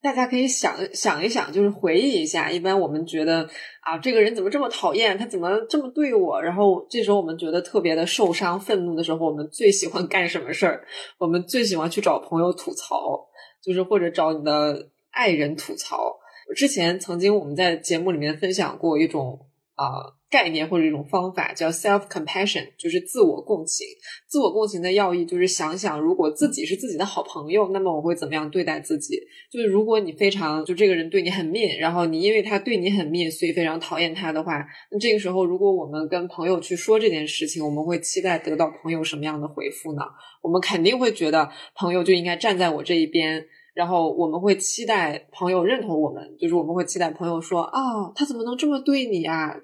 [0.00, 2.50] 大家可以想想一想，就是回忆一下。
[2.50, 3.48] 一般我们觉得
[3.80, 5.18] 啊，这个人怎么这么讨厌？
[5.18, 6.40] 他怎么这么对我？
[6.40, 10.84] 然后这时候我们觉得特别的受伤、愤怒的时候，我们最喜欢干什么事儿？
[11.18, 13.26] 我们最喜欢去找朋友吐槽，
[13.62, 16.16] 就是或者找你的爱人吐槽。
[16.54, 20.17] 之前曾经我们在节目里面分享过一种啊。
[20.30, 23.86] 概念或者一种方法叫 self compassion，就是自我共情。
[24.26, 29.18] 自我共情的要义就是想想，如果自己是自己的好朋友，那么我会怎么样对待自己？
[29.50, 40.02] 就是如果你非常就这个人对你很 mean，然后你因为他对你很 mean，所以非常讨厌他的话，那这个时候如果我们跟朋友去说这件事情，我们会期待得到朋友什么样的回复呢？
[40.42, 49.54] 我们肯定会觉得朋友就应该站在我这一边，然后我们会期待朋友认同我们，就是我们会期待朋友说啊，他怎么能这么对你啊？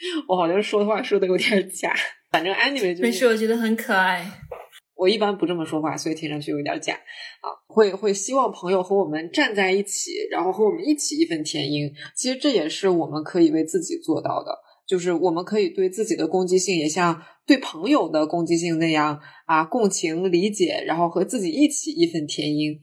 [0.28, 1.94] 我好像说话说的有点假，
[2.30, 4.24] 反正 anyway 就没事，我觉得很可爱。
[4.94, 7.48] 我一般不这么说话，所以听上去有点假啊。
[7.66, 11.90] 会会希望朋友和我们站在一起，然后和我们一起义愤填膺。
[12.14, 22.78] 其实这也是我们可以为自己做到的，就是我们可以对自己的攻击性也像对朋友的攻击性那样啊，共情理解，然后和自己一起义愤填膺。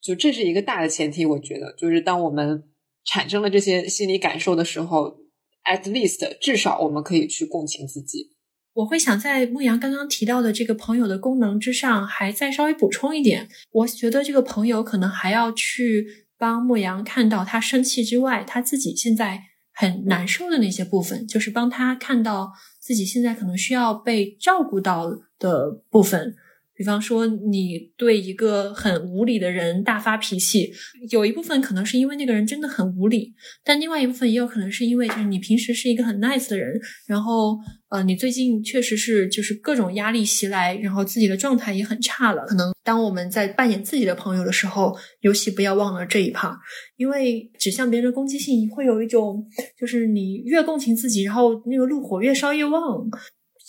[0.00, 2.64] 就这是一个大的前提，我觉得就是当我们
[3.04, 5.21] 产生了这些心理感受的时候。
[5.64, 8.32] At least，至少我们可以去共情自己。
[8.74, 13.48] 我会想在牧羊刚刚提到的这个朋友的功能之上，还再稍微补充一点。
[13.70, 16.06] 我觉得这个朋友可能还要去
[16.38, 26.34] 帮牧羊看到他生气之外，他自己现在很难受的那些部分，就是帮他看到自己现在可能需要被照顾到的部分。
[26.74, 30.72] 比方说，你对一个很无理的人大发脾气，
[31.10, 36.72] 有一部分可能是因为那个人真的很无理，但另外一部分也有可能是因为就是你平时是一个很 nice 的人，
[37.06, 37.56] 然后
[37.90, 42.44] 呃，你最近确实是就是各种压力袭来，然后自己的状态也很差了。
[42.46, 46.56] 可能当我们在扮演自己的朋友的时候，尤其不要忘了这一 part，
[46.96, 49.46] 因为指向别人的攻击性会有一种
[49.78, 53.08] 就是你越共情自己，然后那个怒火越烧越旺。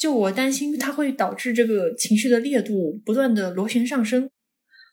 [0.03, 4.29] 就我担心，它会导致这个情绪的烈度不断的螺旋上升。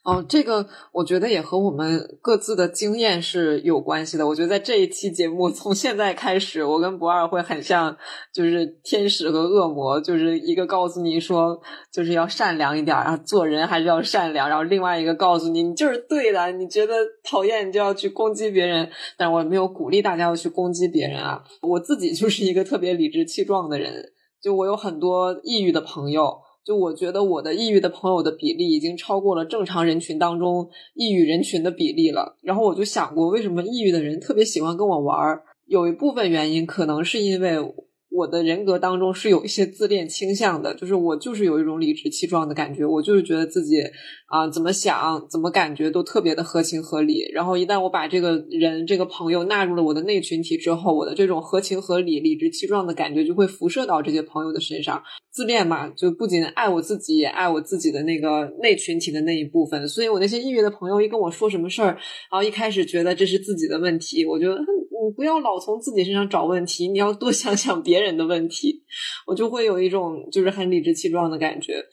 [0.05, 4.25] 哦，这个我觉得也和我们各自的经验是有关系的。
[4.25, 7.97] 我觉得在这一期节目，从现在开始，我跟不二会很像，
[8.33, 11.59] 就是天使和恶魔，就是一个告诉你说，
[11.91, 16.95] 就是要善良一点啊，做人还是要善良；然后另外一个告诉你，你就是对的，你觉得
[17.29, 18.89] 讨厌你就要去攻击别人。
[19.17, 24.13] 但是我没有鼓励大家要去攻击别人啊，我自己就是一个特别理直气壮的人。
[24.41, 32.37] 就我有很多抑郁的朋友，就我觉得我的抑郁的朋友的比例已经超过了正常人群当中抑郁人群的比例了。
[32.41, 35.43] 然后我就想过，为什么抑郁的人特别喜欢跟我玩儿？
[35.67, 37.57] 有一部分原因可能是因为。
[38.11, 43.81] 我的人格当中是有一些自恋倾向的，就是我就是有一种理直气壮的感觉，我就是觉得自己
[44.27, 47.23] 啊怎么想怎么感觉都特别的合情合理。
[47.33, 55.01] 然后一旦我把这个人这个朋友纳入了我的内群体之后，我的这种合情合理、理直气壮的感觉就会辐射到这些朋友的身上。
[55.31, 59.87] 自恋嘛，就不仅爱我自己，也爱我自己的那个内群体的那一部分。
[59.87, 61.97] 所以我那些抑郁的朋友一跟我说什么事儿，
[62.29, 64.49] 然后一开始觉得这是自己的问题，我就。
[65.01, 68.83] 我不要老从自己身上找问题，你要多想想别人的问题。
[69.25, 71.83] 我就会有一种就是很理直气壮的感觉。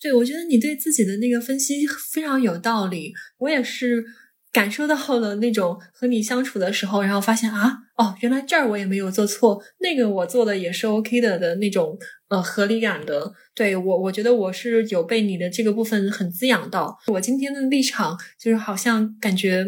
[0.00, 3.12] 对，我觉得你对自己的那个分析非常有道理。
[3.38, 4.04] 我也是
[4.52, 11.96] 感受到了那种和你相处的时候，然后发现啊，哦，原来这儿我也没有做错，那个我做的也是 OK 的的那种
[12.28, 13.32] 呃合理感的。
[13.54, 16.98] 对我，我觉得我是有被你的这个部分很滋养到。
[17.06, 19.64] 我今天的立场就是好像感觉。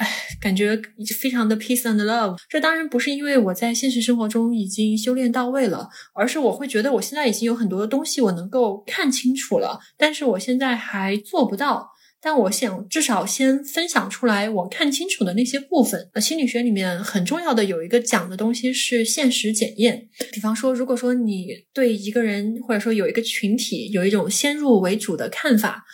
[0.00, 0.08] 哎，
[0.40, 0.80] 感觉
[1.20, 2.34] 非常的 peace and love。
[2.48, 11.90] 这当然不是因为我在现实生活中已经修炼到位了，而是我会觉得我现在已经有很多的东西我能够看清楚了，但是我现在还做不到。
[12.22, 16.10] 但我想至少先分享出来我看清楚的那些部分。
[16.12, 20.08] 呃，心理学里面很重要的有一个讲的东西是现实检验。
[20.32, 25.84] 比方说，如果说你对一个人或者说有一个群体有一种先入为主的看法。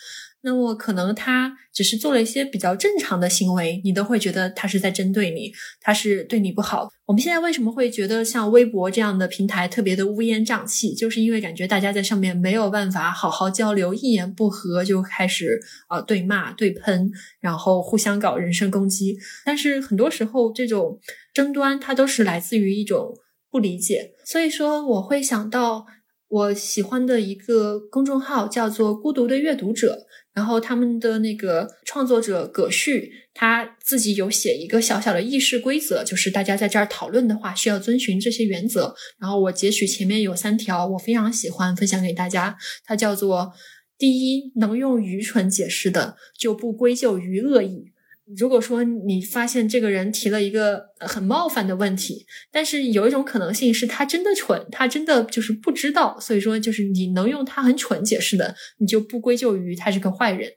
[0.47, 6.89] 那么可能他只是做了一些比较正常的行为，你都会觉得他是在针对你，他是对你不好。
[7.05, 10.95] 我们现在为什么会觉得像微博这样的平台特别的乌烟瘴气？
[10.95, 19.19] 就是因为感觉大家在上面没有办法好好交流，一言不合就开始啊对骂、对喷，然后互相搞人身攻击。
[19.45, 21.01] 但是很多时候这种
[21.35, 23.19] 争端它都是来自于一种
[23.51, 25.87] 不理解，所以说我会想到
[26.29, 30.07] 我喜欢的一个公众号叫做“孤独的阅读者”。
[30.37, 38.95] 然后他们的那个创作者葛旭，他自己有写一个小小的议事规则，就是大家在这儿讨论的话，需要遵循这些原则。
[39.19, 42.59] 然后我截取前面有三条，我非常喜欢分享给大家。
[42.85, 43.55] 它叫做：
[43.97, 47.93] 第一，能用愚蠢解释的，就不归咎于恶意。
[48.35, 60.51] 如果说你发现这个人提了一个很冒犯的问题，但是有一种可能性是他真的蠢，他真的就是不知道，所以说就是你能用他很蠢解释的，你就不归咎于他是个坏人。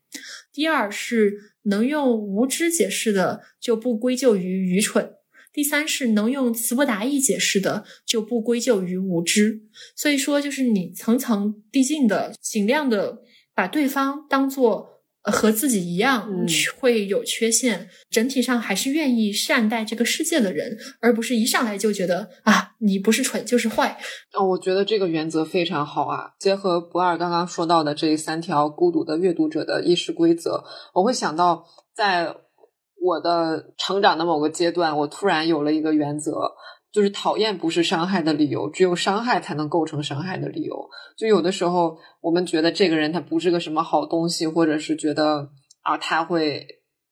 [0.52, 1.32] 第二是
[1.64, 5.12] 能用无知解释的，就不归咎于愚蠢。
[5.54, 9.62] 第三是能用词不达意解释的，就不归咎于无知。
[9.96, 13.20] 所以说，就是你层层递进的，尽量的
[13.54, 14.99] 把对方当做。
[15.30, 16.30] 和自己一样
[16.80, 24.00] 会有缺陷，整体上还是愿意善待这个世界的人，而不是一上来就觉得啊，你不是蠢就是坏。
[24.34, 26.32] 哦，我觉得这个原则非常好啊！
[26.40, 30.64] 结合不二刚刚说到的这三条孤独的阅读者的意识规则，
[30.94, 31.66] 我会想到，
[31.96, 32.36] 在
[33.02, 36.52] 我的成长的某个阶段，我突然有了一个原则。
[36.92, 40.76] 就是讨厌不是伤害的理由，只有伤害才能构成伤害的理由。
[41.18, 45.50] 就有的时候，我们觉得这个人他不是个什么好东西，或者是觉得
[45.82, 46.66] 啊他会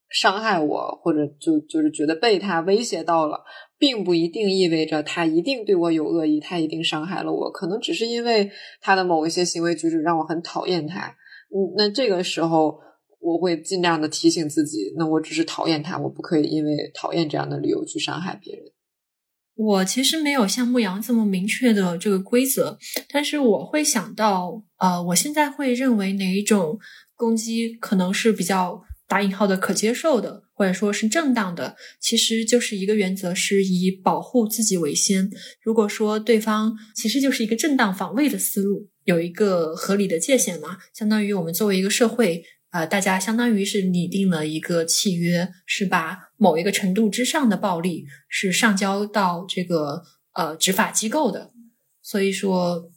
[0.10, 3.44] 伤害我，或者就就是觉得被他威胁到了，
[3.78, 7.52] 并不一定意味着他一定对我有恶意，他一定伤害了我。
[7.52, 8.50] 可能只是因为
[8.82, 11.08] 他的某一些行为举止让我很讨厌他。
[11.50, 12.80] 嗯，那这个时候
[13.20, 18.64] 我会尽量的提醒自己，那我只是讨厌他，我不可以因为讨厌这样的理由去伤害别人。
[19.58, 22.78] 我其实没有像牧羊这么明确的这个规则，
[23.10, 26.78] 但是我会想到，呃，我现在会认为哪一种
[27.16, 35.28] 攻击可能是比较打引号的可接受的，或者说是正当的，其实就是一个原则，是以保护自己为先。
[35.64, 42.44] 如果说对方其实就是一个正当防卫的思路，有一个合理的界限嘛，相当于我们作为一个社会。
[42.70, 50.04] 呃，大家相当于是拟定了一个契约，是把某一个程度之上的暴力是上交到这个
[50.34, 51.52] 呃执法机构的。
[52.04, 52.92] 所以说，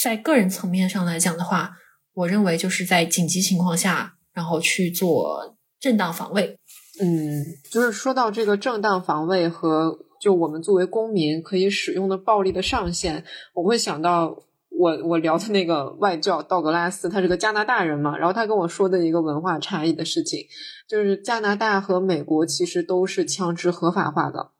[0.00, 1.76] 在个人层面上来讲的话，
[2.12, 6.58] 我认为就是在紧急情况下，然后去做正当防卫。
[7.00, 14.42] 嗯，就是说到这个正当防卫和就我们作为公民可以使用的暴力的上限，我会想到。
[14.78, 20.46] 我我聊的那个外教道格拉斯，他是个加拿大人嘛，然后他跟我说的一个文化差异的事情，
[20.88, 24.52] 就是加拿大和美国其实都是枪支合法化的，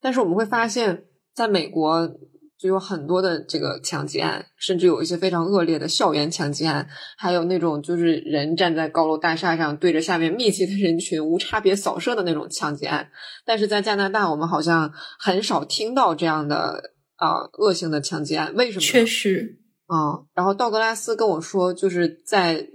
[0.00, 2.08] 但是我们会发现，在美国
[2.58, 13.10] 就有很多的这个枪击案，甚至有一些非常恶劣的校园枪击案，还有那种就是人站在高楼大厦上对着下面密集的人群无差别扫射的那种枪击案，
[13.44, 18.80] 但是在加拿大我们好像很少听到这样的啊恶性的枪击案，为什么？
[18.80, 19.58] 确实。
[19.88, 22.68] 嗯，然后道格拉斯跟我说，就是在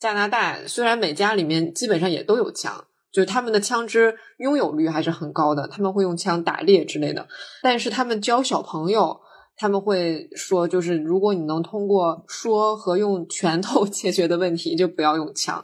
[0.00, 7.28] 加拿大，虽然每家里面基本上也都有枪，就是他们的枪支拥有率还是很高的，他们会用枪打猎之类的。
[7.62, 9.20] 但是他们教小朋友，
[9.56, 15.62] 他们会说，就是如果你能通过说和用拳头 解决的问题，就不要用枪。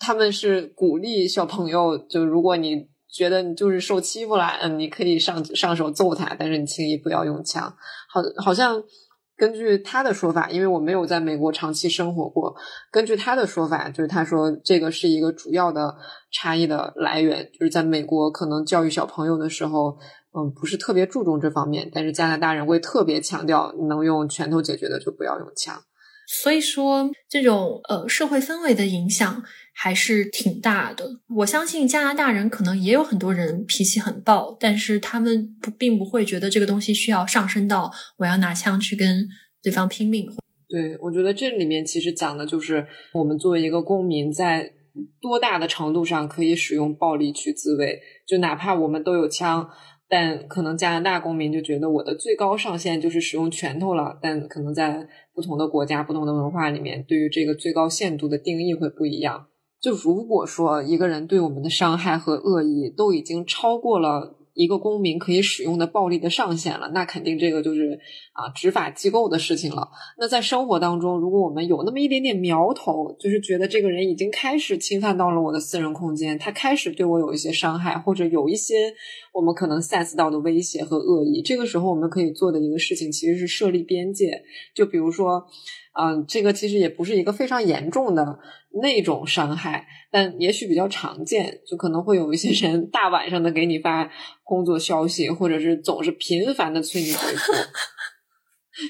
[0.00, 7.74] 他们是鼓励小朋友，就如果你觉得你就是受欺负了，嗯，你可以上上手揍他，但是你轻易不要用枪。
[8.08, 8.82] 好，好像。
[9.38, 12.54] 根据他的说法，因为我没有在美国长期生活过，
[12.90, 15.94] 根据他的说法，就是他说这个是一个主要的
[16.32, 19.96] 差异的来源，就是在美国可能教育小朋友的时候，
[20.36, 25.80] 嗯，不是特别注重这方面，但是加拿大人会特别强调，能用拳头解决的就不要用枪。
[26.30, 31.20] 所以说，这种呃社会氛围的影响还是挺大的。
[31.38, 39.26] 我相信加拿大人可能也有很多人脾气很暴，但是他们不并不会觉得这个东西需要上升到我要拿枪去跟
[39.62, 40.30] 对方拼命。
[40.68, 44.70] 对，我觉得这里面其实讲的就是我们作为一个公民，在
[45.22, 49.70] 多大的程度上可以使用暴力去自卫，就哪怕我们都有枪。
[50.08, 59.48] 但可能加拿大公民就觉得我的最高上限就是使用拳头了，但可能在不同的国家、不同的文化里面，对于这个最高限度的定义会不一样。
[59.80, 64.37] 就如果说一个人对我们的伤害和恶意都已经超过了。
[64.58, 68.00] 一个公民可以使用的暴力的上限了，那肯定这个就是
[68.32, 69.88] 啊执法机构的事情了。
[70.18, 78.92] 那在生活当中，如果我们有那么一点点苗头，就是觉得这个人已经开始侵犯到了我的私人空间，他开始对我有一些伤害，或者有一些
[79.32, 84.42] 我们可能 sense 到的威胁和恶意，这个时候我们可以做的一个事情其实是设立边界，
[84.74, 85.46] 就比如说。
[86.00, 88.38] 嗯，这个其实也不是一个非常严重的
[88.82, 94.10] 那种伤害，但也许比较常见，就可能会有一些人大晚上的给你发
[94.44, 97.52] 工作消息，或者是总是频繁的催你回复。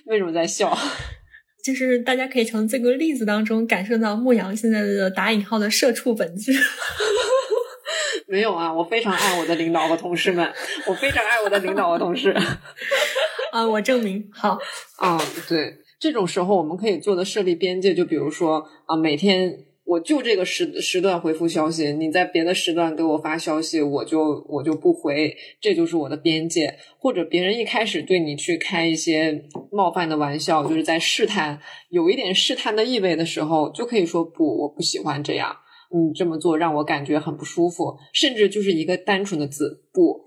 [0.06, 0.76] 为什么在笑？
[1.64, 6.52] 就是大家可以从这个例子当中感受到牧羊现在的打引号的社畜本质。
[8.26, 10.52] 没有啊，我非常爱我的领导和同事们，
[10.86, 12.30] 我非常爱我的领导和同事。
[13.52, 14.58] 啊，我证明好。
[14.96, 15.78] 啊，对。
[15.98, 19.52] 这种时候，我们可以做的设立边界，就比如说啊，每天
[19.88, 26.76] 我就这个时时段回复消息，你在别的时段给我发消息，我就我就不回，这就是我的边界。
[26.98, 35.56] 或者别人一开始对你去开一些冒犯的玩笑，就是在试探，有一点试探的意味的时候，就可以说不，我不喜欢这样，
[35.90, 40.20] 你这么做让我感觉很不舒服，甚至就是一个单纯的字不。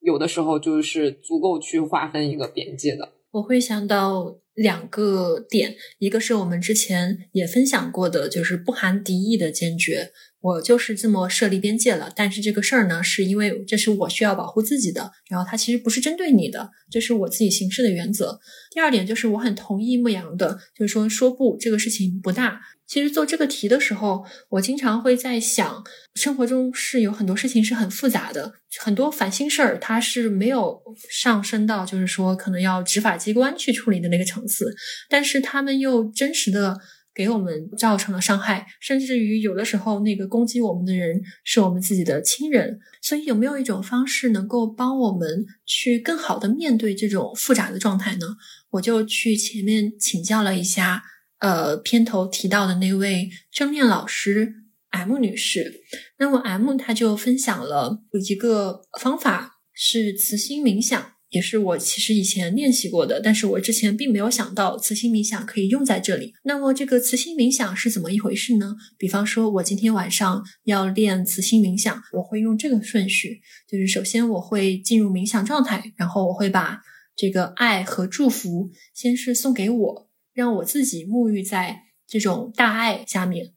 [0.00, 3.12] 有的时候就是足够去划分一个边界的。
[3.32, 10.12] 我会想到两个点，一个是我们之前也分享过的，就是不含敌意的坚决。
[10.40, 18.40] 我就是这么设立边界了，但是这个事儿呢，是因为这是我需要保护自己的，然后它其实不是针对你的，这是我自己行事的原则。
[18.70, 22.60] 第二点就是我很同意牧羊的，就是说说不，这个事情不大。
[22.86, 25.84] 其实做这个题的时候，我经常会在想，
[26.14, 34.74] 生活中是有很多事情是很复杂的，很多烦心事儿，它是没有上升到就是说可能要执法机关去处理的那个层次，
[35.08, 36.78] 但是他们又真实的。
[37.14, 42.78] 给我们造成了伤害，甚至于有的时候，那个攻击我们的人是我们自己的亲人。
[43.02, 48.26] 所以，有没有一种方式能够帮我们去更好的面对这种复杂的状态呢？
[48.70, 51.02] 我就去前面请教了一下，
[51.38, 54.54] 呃，片头提到的那位正念老师
[54.90, 55.82] M 女士。
[56.18, 61.12] 那么 M 她就分享了一个方法，是慈心冥想。
[61.30, 66.32] 也是我其实以前练习过的，但是我之前并没有想到慈心冥想可以用在这里。
[66.42, 68.76] 那么这个慈心冥想是怎么一回事呢？
[68.98, 76.80] 比方说，我今天晚上要练慈心冥想，我会用这个顺序，就是首先我会进入冥想状态，然后我会把
[77.14, 83.52] 这个爱和祝福先是送给我，让我自己沐浴在这种大爱下面，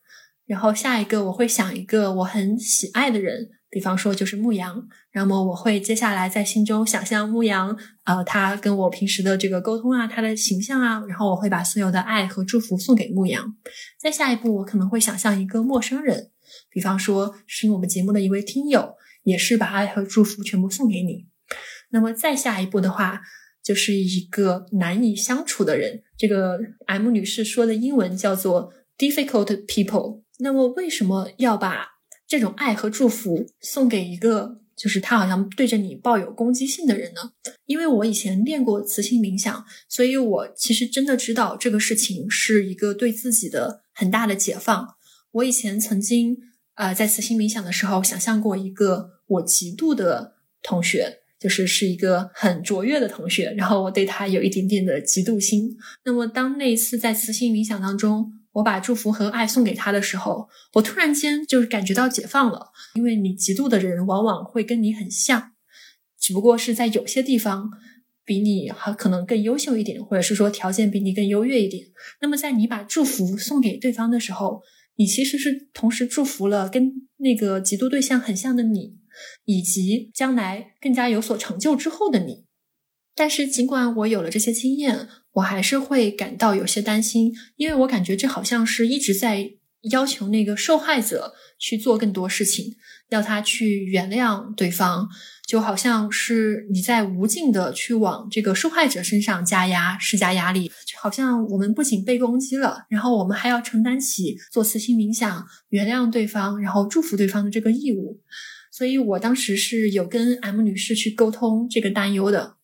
[0.45, 3.49] 然后下一个我会想一个我很喜爱的人。
[3.73, 13.55] 比方说就是牧羊，那么我会接下来在心中想象牧羊，呃，他跟我平时的这个沟通啊，他的形象啊，然后我会把所有的爱和祝福送给牧羊。
[13.99, 16.29] 再下一步，我可能会想象一个陌生人，
[16.69, 18.93] 比方说是我们节目的一位听友，
[19.23, 21.25] 也是把爱和祝福全部送给你。
[21.89, 23.21] 那么再下一步的话，
[23.63, 30.21] 就是一个难以相处的人，这个 M 女士说的英文叫做 difficult people。
[30.37, 31.92] 那么为什么要把？
[32.33, 37.21] 这种爱和祝福送给一个就是他好像对着你抱有攻击性的人呢？
[37.67, 44.95] 因为我以前练过磁性冥想，所以我其实真的知道这个事情是一个对自己的很大的解放。
[45.33, 46.35] 我以前曾经
[46.73, 55.77] 呃在磁性冥想的时候，想象过一个我嫉妒的同学，就是是一个很卓越的同学，然后我对他有一点点的嫉妒心。
[56.03, 58.39] 那么当那一次在磁性冥想当中。
[58.53, 65.53] 我把祝福和爱送给他的时候，我突然间就是感觉到解放了，因为你嫉妒的人往往会跟你很像，
[66.19, 67.71] 只不过是在有些地方
[68.23, 71.87] 比你还可能更优秀一点，或者是说条件比你更优越一点。
[72.21, 74.61] 那么在你把祝福送给对方的时候，
[74.97, 78.99] 你其实是同时祝福了跟那个嫉妒对象很像的你，
[79.45, 82.45] 以及将来更加有所成就之后的你。
[83.15, 85.09] 但是尽管我有了这些经验。
[85.33, 89.51] 我还是会感到有些担心，因为我感觉这好像是一直在
[89.91, 92.75] 要求那个受害者去做更多事情，
[93.09, 95.09] 要他去原谅对方，
[95.45, 108.21] 就好像是你在无尽的去往这个受害者身上加压、施加压力，就好像我们不仅被攻击了，然后我们还要承担起做慈心冥想、原谅对方，然后祝福对方的这个义务。
[108.71, 112.55] 所以我当时是有跟 M 女士去沟通这个担忧的。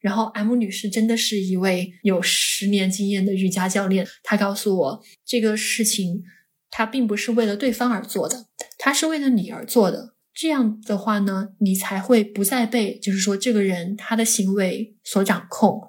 [0.00, 4.06] 然后，M 女士真的是一位有十年经验的瑜伽教练。
[4.22, 6.22] 她告诉我，这个事情
[6.70, 8.46] 她并不是为了对方而做的，
[8.78, 10.14] 她是为了你而做的。
[10.32, 15.80] 这样的话呢，你才会不再被，就是说这个人他的行为所掌控，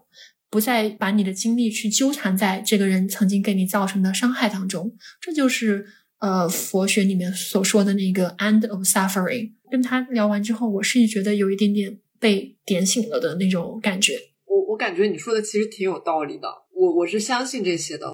[0.49, 4.95] 不再把你的精力去纠缠在这个人曾经给你造成的伤害当中。
[5.21, 5.85] 这就是
[6.17, 9.51] 呃佛学里面所说的那个 end of suffering。
[9.69, 11.99] 跟他聊完之后，我是觉得有一点点。
[12.19, 14.13] 被点醒了的那种感觉，
[14.45, 18.13] 我我感觉你说的其实挺有道理的，我我是相信这些的。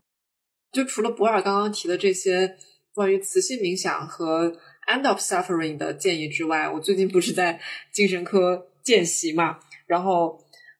[0.71, 2.57] 就除了博尔刚刚提的这些
[2.93, 4.55] 关于磁性冥想和
[4.87, 7.59] end of suffering 的建议之外，我最近不是在
[7.93, 10.37] 精神科见习嘛，然后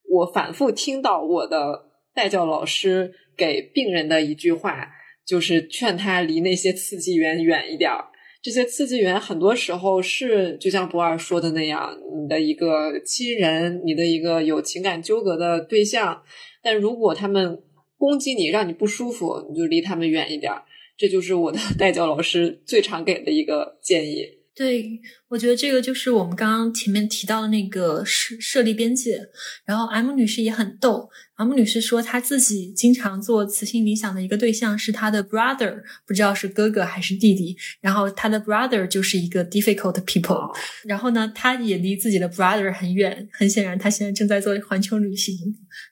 [0.10, 4.92] 我反复听到我的代教老师给病人的一句话，
[5.26, 8.10] 就是劝他离那些刺激源远一点儿。
[8.46, 16.22] 这些刺激源很多时候是，就像博尔说的那样，你的一个亲人，你的一个有情感纠葛的对象。
[16.62, 17.60] 但如果他们
[17.98, 20.54] 攻击你，让你不舒服，你就离他们远一点。
[20.96, 24.28] 这就是我的 代教老师最常给的一个建议。
[24.54, 29.20] 对，我觉得这个就是我们刚刚前面提到的那个设设立边界。
[29.66, 37.56] 然后 M 女士也很逗，M 女士说她自己经常做磁性冥想的一个对象是她的 brother，不知道是哥哥还是弟弟。
[37.82, 40.56] 然后她的 brother 就是一个 difficult people。
[40.86, 45.36] 然后呢，她也离自己的 brother 很远，很显然她现在正在做环球旅行。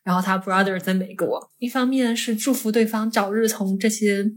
[0.04, 4.32] 然后她 brother 在美国，一方面是祝福对方早日从这些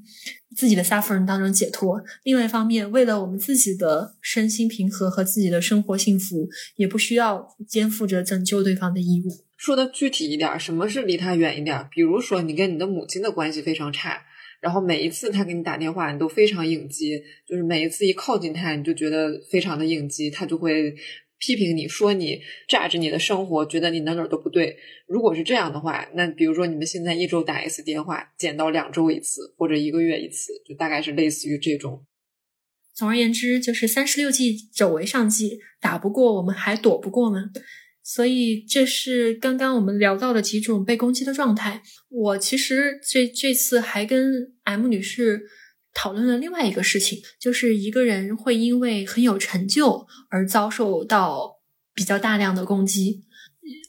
[0.56, 2.02] 自己的 suffering 当中解脱。
[2.24, 9.45] 另外一方面，为了我们自己的身心平和和自己的生活幸福，也不需要肩负着拯救对方的义务。
[9.66, 11.88] 说的具体一点，什么是离他远一点？
[11.90, 14.22] 比如说，你跟你的母亲的关系非常差，
[14.60, 20.94] 然后每一次他给你打电话，你都非常应激，就是每一次一靠近他，你就觉得非常的应激，他就会
[21.40, 24.76] 批评你说你榨着你的生活，觉得你哪哪都不对。
[25.08, 32.06] 如果是这样的话，那比如说你们现在一周打一次电话，减到两周一次，或者一个月一次，就大概是类似于这种。
[32.94, 37.50] 总而言之，就是三十六计，走为上计，打不过我们还躲不过吗？
[38.08, 41.82] 所以这是刚刚我们聊到的几种被攻击的状态。
[42.08, 45.42] 我其实这这次还跟 M 女士
[45.92, 51.56] 讨论了另外一个事情，就是一个人会因为很有成就而遭受到
[51.92, 53.24] 比较大量的攻击。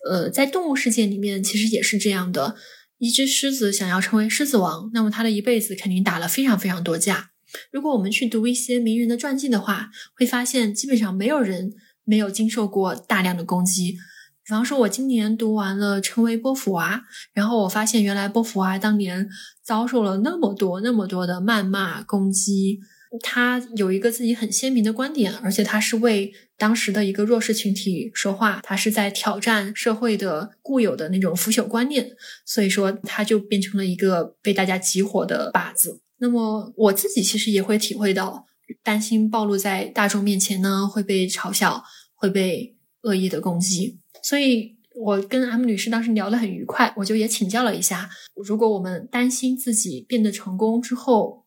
[0.10, 2.56] 呃，在动物世界里面，其实也是这样的。
[2.98, 7.30] 一只狮子想要成为狮子王，那么它的一辈子肯定打了非常非常多架。
[7.72, 11.76] 如果我们去读一些名人的传记的话，会发现基本上没有人。
[12.08, 16.96] 没有经受过大量的攻击，比方说，我今年读完了《成为波伏娃》，
[17.34, 19.28] 然后我发现原来波伏娃当年
[19.62, 22.80] 遭受了那么多、那么多的谩骂攻击。
[23.22, 32.10] 他有一个自己很鲜明的观点，而且他是为当时的一个弱势群体说话，他是在挑战社会的固有的那种腐朽观念，
[32.46, 36.00] 所以说他就变成了一个被大家集火的靶子。
[36.20, 38.46] 那么我自己其实也会体会到。
[38.84, 41.84] 担心暴露在大众面前呢，会被嘲笑，
[42.16, 44.00] 会被恶意的攻击。
[44.22, 51.46] 所以我跟 M 女士当时聊得很愉快，我就也请教了一下，如果我们担心自己变得成功之后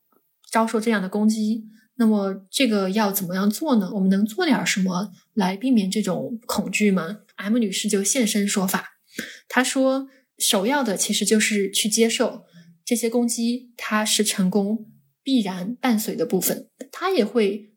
[0.50, 1.64] 遭受这样的攻击，
[1.96, 3.90] 那么这个要怎么样做呢？
[3.92, 8.90] 我们能做点什么来避免这种恐惧吗？M 女士就现身说法，
[9.48, 10.08] 她说，
[10.38, 12.44] 首要的其实就是去接受
[12.84, 14.86] 这些攻击，它是成功。
[15.22, 17.70] 必然伴随的部分，他也会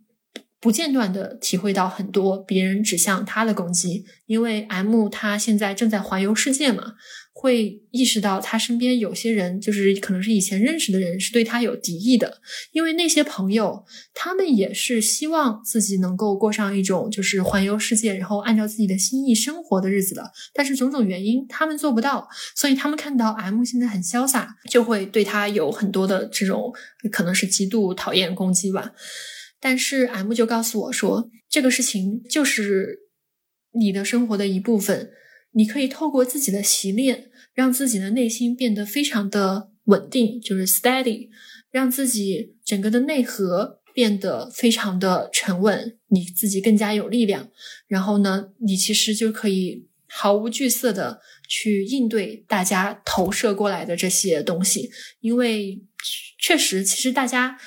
[0.59, 6.93] 不间断的体会到很多别人指向他的攻击，因为 M 他现在正在环游世界嘛。
[7.35, 12.41] 会意识到他身边有些人，就是可能是以前认识的人，是对他有敌意的。
[12.71, 20.31] 因为那些朋友，他们也是希望自己能够过上一种就是环游世界，然后按照自己的心意生活的日子的。
[20.53, 26.71] 但是种种原因，他们做不到，所以他们看到 M 现在很潇洒，就会对他有很多的这种
[27.11, 28.91] 可能是极度讨厌攻击吧。
[29.59, 32.99] 但是 M 就告诉我说，这个事情就是
[33.73, 35.09] 你的生活的一部分。
[35.53, 41.29] 你可以透过自己的习练，让自己的内心变得非常的稳定，就是 steady，
[41.71, 47.49] 让自己整个的内核变得非常的沉稳，你自己更加有力量。
[47.87, 54.91] 然后呢，你其实就可以毫无惧色的去应对大家投射过来的这些东西，
[55.21, 55.81] 因为
[56.37, 57.57] 确实，其实大家。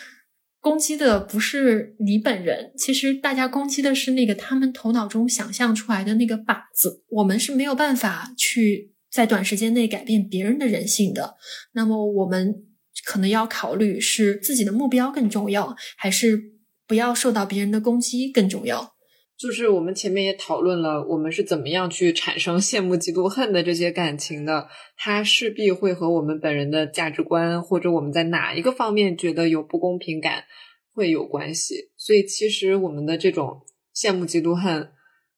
[0.66, 7.04] 攻击的不是你本人，其实大家攻击的是那个他们头脑中想象出来的那个靶子。
[7.08, 11.36] 我们是没有办法去在短时间内改变别人的人性的。
[11.74, 12.52] 那么我们
[13.04, 16.36] 可能要考虑是自己的目标更重要，还是
[16.88, 18.95] 不要受到别人的攻击更重要？
[19.38, 24.66] 就是我们前面也讨论了，我们是怎么样去产生羡慕、嫉妒、恨的这些感情的。
[24.96, 30.44] 它势必会和我们本人的价值观，或者我们在哪一个方面觉得有不公平感
[30.94, 31.90] 会有关系。
[31.98, 33.60] 所以，其实我们的这种
[33.94, 34.90] 羡慕、嫉妒、恨，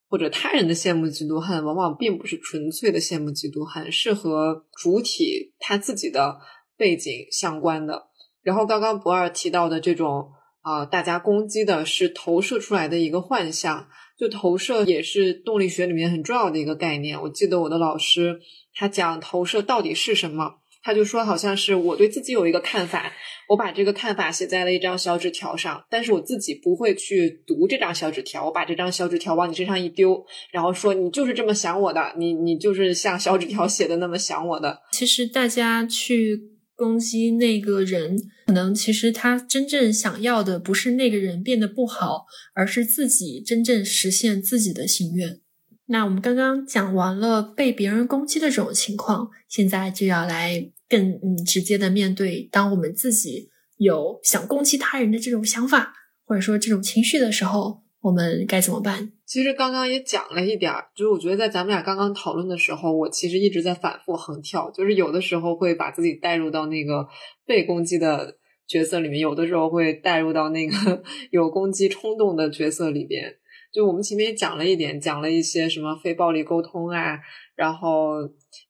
[0.09, 6.38] 或者他人的羡慕、嫉妒、恨，往往并不是纯粹的羡慕、嫉妒、恨，是和主体他自己的
[6.76, 8.07] 背景相关的。
[8.42, 10.30] 然后，刚刚博二提到的这种。
[10.63, 13.89] 啊，大家攻击的是投射出来的一个幻象，
[14.19, 17.21] 就投射也是动力学里面很重要的一个概念。
[17.23, 18.39] 我记得我的老师
[18.75, 23.13] 他讲投射到底是什么，他就说好像是我对自己有一个看法，
[23.49, 34.83] 我把这个看法写在了一张小纸条上，但是我自己不会去读这张小纸条，我把这张小纸条往你身上一丢，然后说你就是这么想我的，你你就是像小纸条写的那么想我的。
[34.93, 36.58] 其实大家去。
[36.79, 38.16] 攻击那个人，
[38.47, 45.41] 可能其实他真正想要的不是那个人变得不好，而是自己真正实现自己的心愿。
[45.87, 53.49] 那我们刚刚讲完了被别人攻击的这种情况，现在就要来更嗯直接的面对，当我们自己
[53.79, 57.83] 有想攻击他人的这种想法，或者说这种情绪的时候。
[58.01, 59.12] 我们该怎么办？
[59.26, 67.07] 其实刚刚也讲了一点儿，就是我觉得在咱们俩刚刚讨论的时候，我其实一直在反复横跳，就是有的时候会把自己带入到那个
[67.44, 68.36] 被攻击的
[68.66, 73.36] 角色里面，有的时候会带入到那个 有攻击冲动的角色里边。
[73.72, 77.18] 就我们前面也讲了一点，讲了一些什么非暴力沟通啊，
[77.55, 78.12] 然后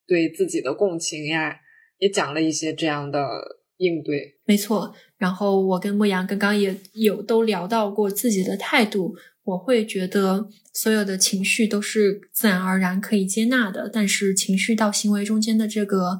[0.05, 1.55] 对自己的共情呀，
[1.99, 3.21] 也讲了一些这样的
[3.77, 4.38] 应对。
[4.49, 4.95] 没错。
[5.19, 16.19] 然后我跟牧羊刚刚也有都聊到过自己的态度，我会觉得所有的情绪都是自然而然可以接纳的，但是情绪到行为中间的这个。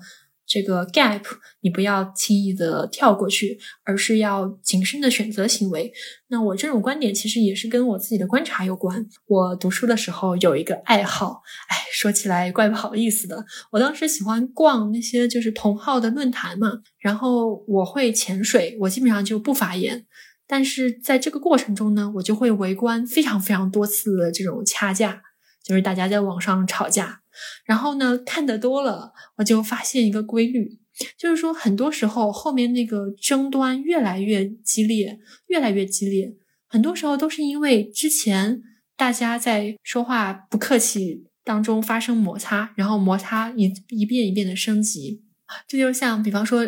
[0.50, 1.22] 这个 gap
[1.62, 5.94] 你不要轻易的跳过去，而是要谨慎的选择行为。
[6.30, 9.06] 那我这种观点其实也是跟我自己的观察有关。
[9.28, 13.46] 我读书的时候有一个爱好，哎，说起来怪不好意思的。
[13.72, 20.08] 我当时喜欢逛那些就是同号的论坛嘛，然后我会潜水，我基本上就不发言。
[20.48, 25.22] 但是在这个过程中呢，我就会围观非常非常多次的这种掐架，
[25.64, 27.22] 就是大家在网上吵架。
[27.66, 30.80] 然后呢，看得多了，我就发现一个规律，
[31.18, 36.36] 就是说，很多时候后面那个争端越来越激烈，越来越激烈，
[36.68, 38.62] 很多时候都是因为之前
[38.96, 45.24] 大家在说话不客气当中发生摩擦，然后摩擦一一遍一遍的升级。
[45.68, 46.64] 这就像，比方说，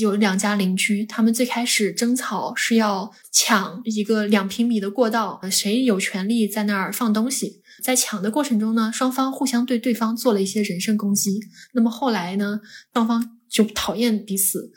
[0.00, 7.62] 有两家邻居，他们最开始争吵是要抢一个两平米的过道，谁有权利在那儿放东西。
[7.82, 11.40] 在抢的过程中呢，双方互相对对方做了一些人身攻击。
[11.72, 12.60] 那么后来呢，
[12.92, 14.70] 双方就讨厌彼此，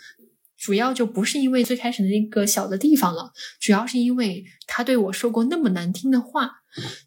[0.57, 6.51] 主要就不是因为最开始的那个小的地方了，主要是因为他对我说过那么难听的话，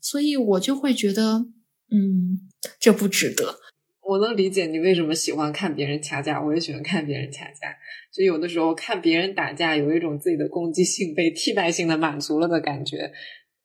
[0.00, 1.46] 所以我就会觉得，
[1.90, 2.40] 嗯，
[2.78, 3.58] 这不值得。
[4.02, 7.76] 我能理解你为什么喜欢看别人掐架，我也喜欢看别人掐架。
[8.12, 13.12] 就有的时候看别人打架，有一种自己的攻击性被 替代性的满足了的感觉。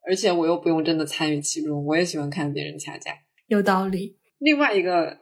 [0.08, 3.12] 而且我又不用真的参与其中，我也喜欢看别人掐架，
[3.48, 4.18] 有道理。
[4.40, 5.18] 另外一个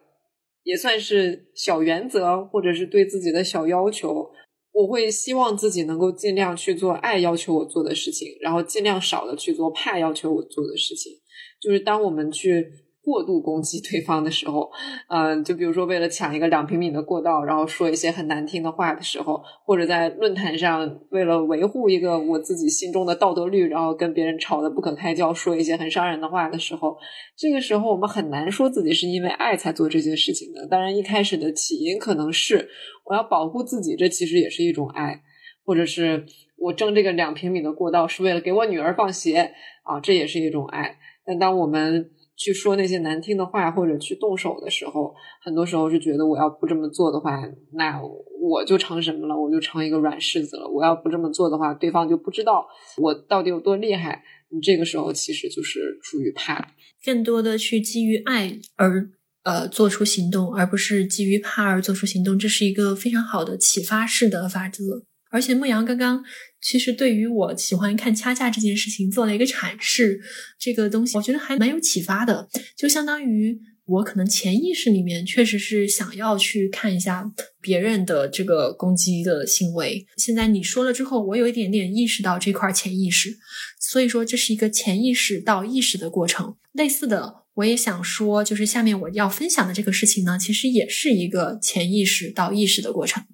[0.64, 4.30] 也算是小原则，或者是对自己的小要求，
[4.72, 11.14] 我会希望自己能够尽量去做爱要求我做的事情，然后尽量少的去做怕要求我做的事情。
[11.62, 12.83] 就是当我们去。
[13.04, 14.72] 过度攻击对方的时候，
[15.10, 26.98] 嗯，就比如说为了抢一个两平米的过道，然后说一些很难听的话的时候，或者在论坛上为了维护一个我自己心中的道德律，然后跟别人吵得不可开交，说一些很伤人的话的时候，
[27.36, 30.66] 这个时候我们很难说自己是因为爱才做这些事情的。
[30.68, 32.70] 当然，一开始的起因可能是
[33.04, 35.22] 我要保护自己，这其实也是一种爱，
[35.66, 36.26] 或者是
[36.58, 39.52] 我争这个两平米的过道是为了给我女儿放鞋
[39.84, 40.98] 啊，这也是一种爱。
[41.26, 47.42] 但当我们去说那些难听的话，或者去动手的时候，很多时候是觉得我要不这么做的话，
[47.74, 48.02] 那
[48.42, 49.40] 我就成什么了？
[49.40, 50.68] 我就成一个软柿子了。
[50.68, 52.66] 我要不这么做的话，对方就不知道
[52.98, 54.24] 我到底有多厉害。
[54.50, 56.74] 你这个时候其实就是出于怕，
[57.04, 59.10] 更多的去基于爱而
[59.44, 62.38] 呃做出行动，而不是基于怕而做出行动。
[62.38, 65.06] 这是一个非常好的启发式的法则。
[65.34, 66.24] 而且牧羊刚刚
[66.62, 70.22] 其实对于我喜欢看掐架这件事情做了一个阐释，
[70.60, 72.48] 这个东西我觉得还蛮有启发的。
[72.78, 80.06] 就相当于我可能潜意识里面确实是想要去看一下别人的这个攻击的行为。
[80.18, 83.36] 现在你说了之后，我有一点点意识到这块潜意识，
[83.80, 86.56] 所以说这是一个潜意识到意识的过程。
[86.74, 93.26] 类似的，我也想说，就是下面我要分享的这个事情呢，其实也是一个潜意识到意识的过程。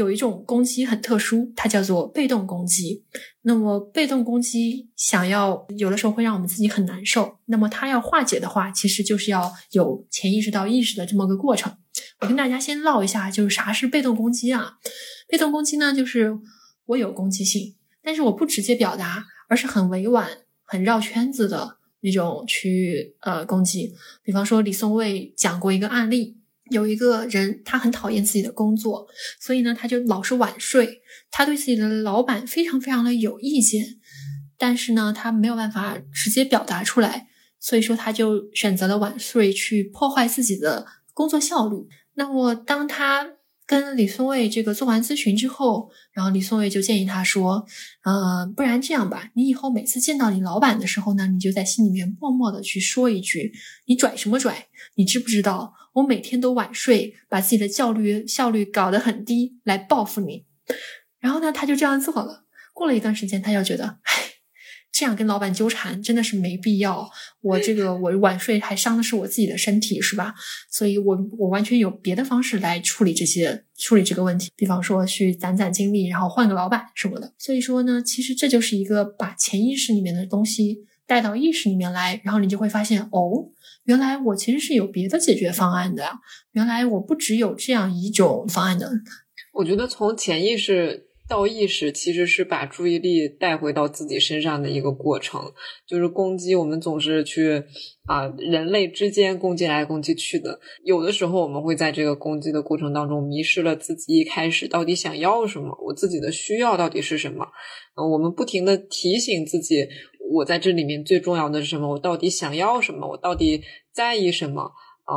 [0.00, 3.04] 有一种攻击很特殊，它叫做被动攻击。
[3.42, 7.36] 那么被动攻击想要有的时候会让我们自己很难受。
[7.44, 11.76] 那么它要化解的话，其实就是要有潜意识到意识的这么个过程。
[12.20, 14.78] 我跟大家先唠一下，就是啥是被动攻击啊？
[15.28, 16.38] 被动攻击呢，就是
[16.86, 20.26] 我有攻击性，但是我不直接表达，而是很委婉、
[20.64, 23.94] 很绕圈子的那种去呃攻击。
[24.22, 26.39] 比方说李松蔚讲过一个案例。
[26.70, 29.06] 有一个人，他很讨厌自己的工作，
[29.40, 31.02] 所以呢，他就老是晚睡。
[31.30, 33.84] 他对自己的老板非常非常的有意见，
[34.56, 41.76] 但是呢，他没有办法直接表达出来，所以说他就选择了晚睡，去破坏自己的工作效率。
[42.14, 43.26] 那么，当他
[43.70, 47.64] 跟李松蔚这个做完咨询之后，然后李松蔚就建议他说
[48.02, 53.52] ：“呃，不然这样吧，你以后每次见到你老板的时候呢，你就在心里面默默的去说一句：
[53.86, 54.66] 你拽什么拽？
[54.96, 60.46] 你知不知道我每天都晚睡，把自己的效率效率搞得很低，来报复你。”
[61.20, 62.46] 然后呢，他就这样做了。
[62.74, 64.19] 过了一段时间，他又觉得，唉。
[65.00, 67.10] 这样跟老板纠缠真的是没必要。
[67.40, 70.34] 我这个我晚睡还伤的是我自己的身体，是吧？
[70.70, 74.50] 所以，我我完全有别的方式来处理这些处理这个问题。
[74.54, 77.32] 比方说去攒攒精力，然后换个老板什么的。
[77.38, 83.48] 所以说呢，其实这就是一个把潜意识里面的东西带到意识里面来，然后你就会发现，哦，
[83.84, 86.12] 原来我其实是有别的解决方案的呀。
[86.52, 88.90] 原来我不只有这样一种方案的。
[89.54, 91.06] 我觉得从潜意识。
[91.30, 95.40] 道意识其实是把注意力带回到自己身上的一个过程，
[95.86, 97.62] 就是攻击我们总是去
[98.06, 107.46] 啊，人类之间攻击来攻击去的，有的时候我们会在这个攻击的过程当中迷失了自己一开始到底想要什么，我自己的需要到底是什么？
[107.94, 109.86] 嗯，我们不停的提醒自己，
[110.32, 111.88] 我在这里面最重要的是什么？
[111.88, 113.08] 我到底想要什么？
[113.08, 113.62] 我到底
[113.92, 114.72] 在意什么？
[115.10, 115.16] 嗯，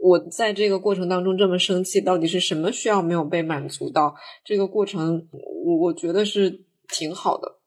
[0.00, 4.14] 我在这个过程当中这么生气，到底是什么需要没有被满足到？
[4.44, 5.26] 这个过程，
[5.64, 7.58] 我我觉得是挺好的，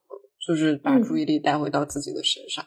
[0.47, 2.65] 就是把注意力带回到自己的身上。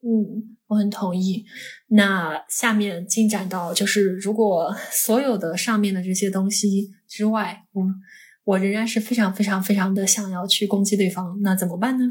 [0.00, 1.44] 嗯，我很同意。
[1.88, 7.82] 那下面进展到就是，如果所有的上面的这些东西之外，我
[8.44, 12.04] 我仍然是非常非常非常的想要去攻击对方，那怎么办呢？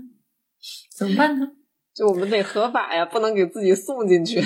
[0.95, 1.47] 怎么办呢？
[1.95, 4.41] 就我们得合法呀，不能给自己送进去。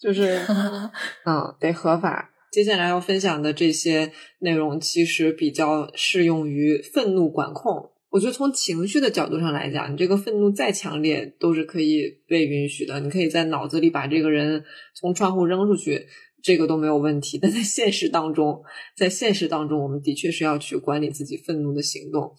[0.00, 0.38] 就是，
[1.26, 2.30] 嗯，得合法。
[2.52, 7.90] 接下来要分享的这些内容，其实比较适用于愤怒管控。
[8.10, 13.00] 我觉得从情绪的角度上来讲，你这个愤怒再强烈，都是可以被允许的。
[13.00, 14.64] 你可以在脑子里把这个人
[14.94, 16.06] 从窗户扔出去，
[16.42, 17.36] 这个都没有问题。
[17.42, 18.62] 但在现实当中，
[18.96, 22.32] 在现实当中，我们的确是要去管理自己愤怒的行动。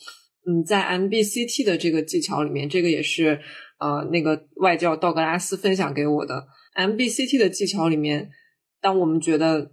[0.48, 3.40] 嗯，在 MBCT 的这个技巧里面，这个也是
[3.80, 6.48] 呃那个外教道格拉斯分享给我的。
[6.76, 8.30] MBCT 的技巧里面，
[8.82, 9.72] 当我们觉得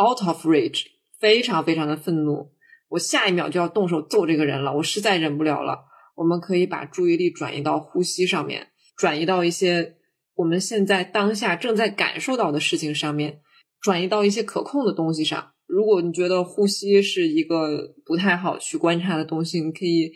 [0.00, 0.84] out of rage，
[1.20, 2.52] 非常非常的愤怒，
[2.88, 5.84] 我下一秒就要动手揍这个人了，我实在忍不了了。
[6.14, 9.96] 我们可以把注意力转移到呼吸上面，转移到一些
[10.34, 13.40] 我们现在当下正在感受到的事情上面，
[13.80, 15.52] 转移到一些可控的东西上。
[15.66, 20.12] 如果你觉得呼吸是一个不太好去观察的东西，你可以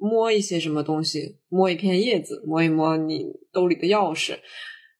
[0.00, 4.38] 摸一些什么东西，摸一片叶子，摸一摸你兜里的钥匙。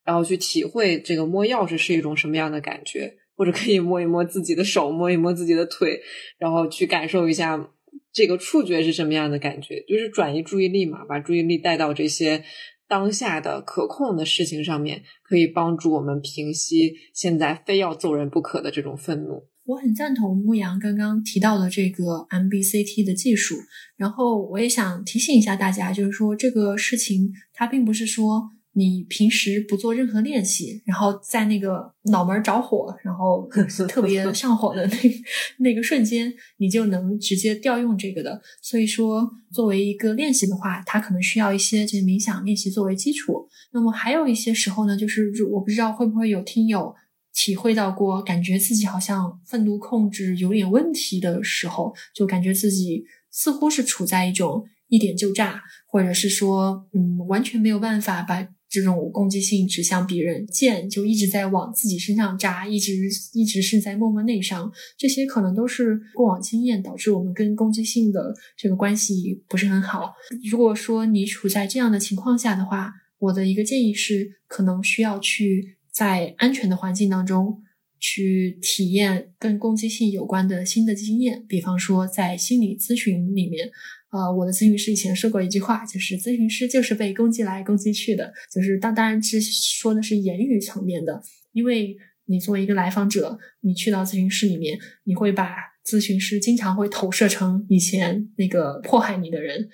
[0.04, 6.00] 然后去体会这个摸钥匙是一种什么样的感觉，或者可以摸一摸自己的手，摸一摸自己的腿，
[6.38, 7.72] 然后去感受一下
[8.12, 12.44] 这个触觉是什么样的感觉，就是转移注意力嘛，把注意力带到这些
[12.86, 19.48] 当下的可控的事情上面，可以帮助我们平息现在非要揍人不可的这种愤怒。
[19.66, 23.56] 我很赞同牧羊刚刚提到的这个 MBCT 的技术，
[23.96, 28.50] 然后我也想提醒一下大家，就是说这个事情它并不是说。
[28.78, 33.48] 你平时不做任何练习，然后在那个脑门着火，然后
[33.88, 34.94] 特别上火的那
[35.60, 38.38] 那个瞬间，你就能直接调用这个的。
[38.60, 43.48] 所以说，作为一个练习的话，它可能需要一些这个冥想练习作为基础。
[43.72, 46.94] 那么还有一些时候呢，就是我不知道会不会有听友
[47.36, 58.48] 体会到过，感觉自己好像愤怒控制有点问题的时候，就感觉自己似乎是处在一种一点就炸，或者是说，嗯，完全没有办法把。
[58.68, 64.70] 这种攻击性指向别人，剑就一直在往自己身上扎，一直一直是在默默内伤。
[64.98, 70.12] 这些可能都是过往经验导致我们跟攻击性的这个关系不是很好。
[70.50, 77.62] 如果说你处在这样的情况下的话，我的一个建议是，可能需要去在安全的环境当中
[77.98, 83.70] 去体验跟攻击性有关的新的经验，比方说在心理咨询里面。
[84.10, 91.22] 呃，我的咨询师以前说过一句话，就是咨询师就是被攻击来攻击去的，就是当当然是说的是言语层面的，
[91.52, 99.68] 因为你作为一个来访者，你去到咨询室里面，你会把咨询师经常会投射成以前那个迫害你的人，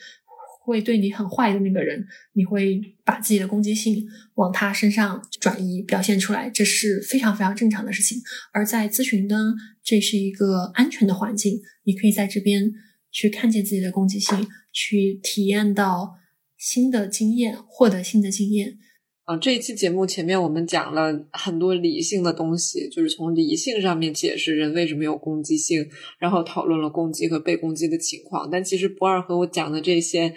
[0.65, 8.19] 会对你很坏的那个人，你会把自己的攻击性往他身上转移表现出来，这是非常非常正常的事情。
[8.53, 12.73] 而在咨询呢，这是一个安全的环境，你可以在这边。
[13.15, 16.15] 去看见自己的攻击性，去体验到
[16.57, 18.79] 新的经验，获得新的经验。
[19.25, 25.87] 啊，这一期节目前面我们讲了很多理性的东西，就是从理性上面解释人为什么有攻击性，
[26.19, 28.49] 然后讨论了攻击和被攻击的情况。
[28.51, 30.35] 但其实不二和我讲的这些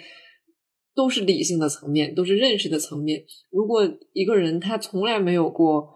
[0.94, 3.24] 都是理性的层面，都是认识的层面。
[3.50, 3.82] 如果
[4.12, 5.88] 一个人他从来没有过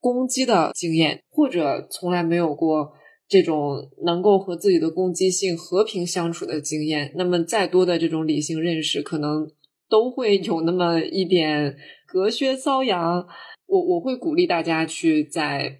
[0.00, 2.92] 攻击的经验，或者从来没有过。
[3.30, 9.46] 这种能够和自己的攻击性和平相处的经验，那么再多的这种理性认识，可能
[9.86, 11.76] 都会有那么一点
[12.08, 13.28] 隔靴搔痒。
[13.66, 15.78] 我我会鼓励大家去在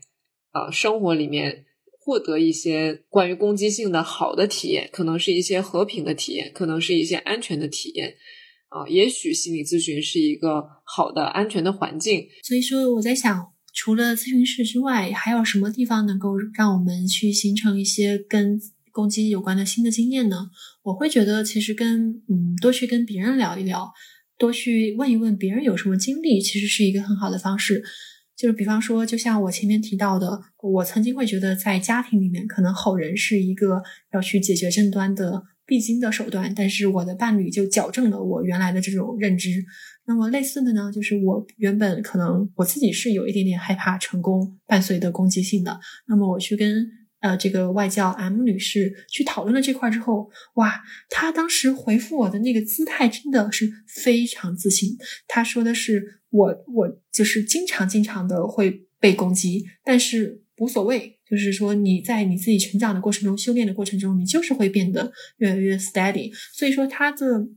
[0.52, 1.64] 啊生活里面
[1.98, 8.14] 获得一些关于攻击性的好的体验，可能是一些和平的体验，可能是一些安全的体验
[8.68, 8.86] 啊。
[8.88, 12.28] 也许心理咨询是一个好的安全的环境。
[12.42, 13.52] 所以说，我在想。
[13.74, 18.60] 除了咨询室之外，还有什么地方能够让我们去形成一些跟
[18.90, 20.50] 攻击有关的新的经验呢？
[20.82, 23.92] 我会觉得，其实跟嗯多去跟别人聊一聊，
[24.38, 27.82] 多去问一问别人有什么经历，其实是一个很好的方式。
[28.36, 33.82] 就是比方说，就像我前面提到的，我曾经会觉得在家庭里面，可能吼人是一个
[34.12, 39.50] 要去解决争端的必经的手段，但是我的伴侣就矫正了我原来的这种认知。
[40.06, 46.97] 那么类似的呢，就是我原本可能我自己是有一点点害怕成功伴随的攻击性的，那么我去跟。
[47.20, 54.96] 呃，这个外教 M 女士去讨论了这块之后，哇，她当时回复我的那个姿态真的是非常自信。
[55.26, 66.32] 她说的是，我我就是经常经常的会被攻击，但是无所谓，就是说你在你自己成长的过程中、修炼的过程中，你就是会变得越来越 steady。
[66.52, 67.48] 所以说，她的。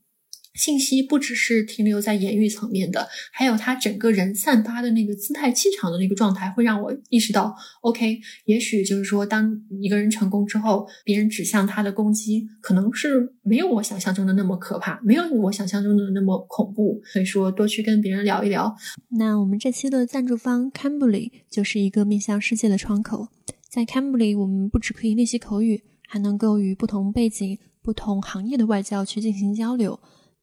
[0.54, 17.02] 信息不只是停留在言语层面的，还有他整个人散发的那个姿态、气场的那个状态，会让我意识到，OK，也许就是说，当一个人成功之后，别人指向他的攻击，可能是没有我想象中的那么可怕，没有我想象中的那么恐怖。
[17.14, 18.76] 所以说，多去跟别人聊一聊。
[19.12, 23.30] 那我们这期的赞助方 Cambly 就是一个面向世界的窗口，
[23.70, 30.00] 在 Cambly，我们不只可以练习口语，还能够与不同背景、不同行业的外教去进行交流。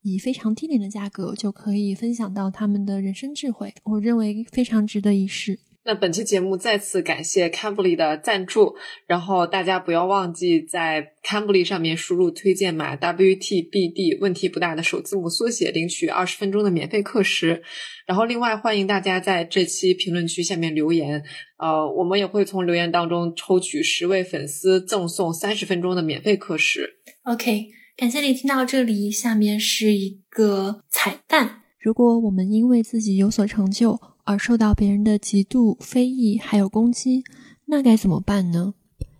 [0.08, 5.58] 以非常低廉的价格就可以分享到他们的人生智慧，我认为非常值得一试。
[5.84, 17.62] 那本期节目再次感谢 Cambly 的赞助，然后大家不要忘记在 Cambly 上面输入推荐码 WTBD，问题不大的首字母缩写，领取二十分钟的免费课时。
[18.06, 21.22] 然后另外欢迎大家在这期评论区下面留言，
[21.58, 26.96] 呃，我们也会从留言当中抽取十位粉丝赠送三十分钟的免费课时。
[27.24, 27.68] OK。
[27.97, 31.61] 感谢你听到这里，下面是一个彩蛋。
[31.79, 37.23] 如果我们因为自己有所成就而受到别人的嫉妒、非议还有攻击，
[37.65, 38.73] 那该怎么办呢？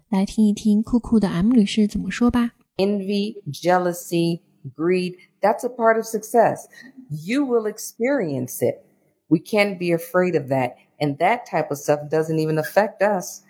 [0.10, 2.52] 来听一听酷酷的 M 女士怎么说吧。
[2.78, 4.42] Envy, jealousy,
[4.76, 6.66] greed, that's a part of success.
[7.10, 8.84] You will experience it.
[9.28, 10.76] We can't be afraid of that.
[11.00, 13.42] And that type of stuff doesn't even affect us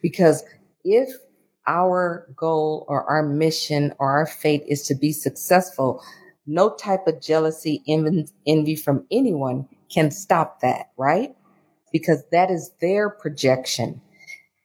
[0.00, 0.44] because
[0.84, 1.18] if
[1.67, 6.01] our goal or our mission or our fate is to be successful,
[6.45, 7.83] no type of jealousy,
[8.47, 11.35] envy from anyone can stop that, right?
[11.91, 14.01] Because that is their projection.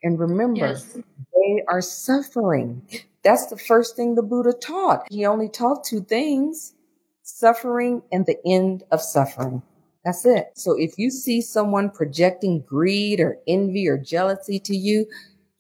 [0.03, 0.93] And remember, yes.
[0.95, 2.83] they are suffering.
[3.23, 5.07] That's the first thing the Buddha taught.
[5.11, 6.75] He only taught two things
[7.23, 9.63] suffering and the end of suffering.
[10.05, 10.51] That's it.
[10.55, 15.07] So if you see someone projecting greed or envy or jealousy to you,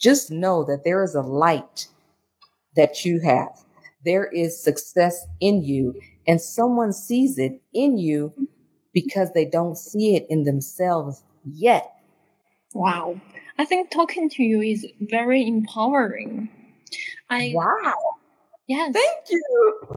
[0.02, 1.86] just know that there is a light
[2.76, 3.58] that you have.
[4.04, 5.94] There is success in you
[6.26, 8.32] and someone sees it in you
[8.92, 11.92] because they don't see it in themselves yet.
[12.74, 13.20] Wow.
[13.58, 16.48] I think talking to you is very empowering.
[17.30, 17.94] I Wow.
[18.66, 18.92] Yes.
[18.92, 19.88] Thank you.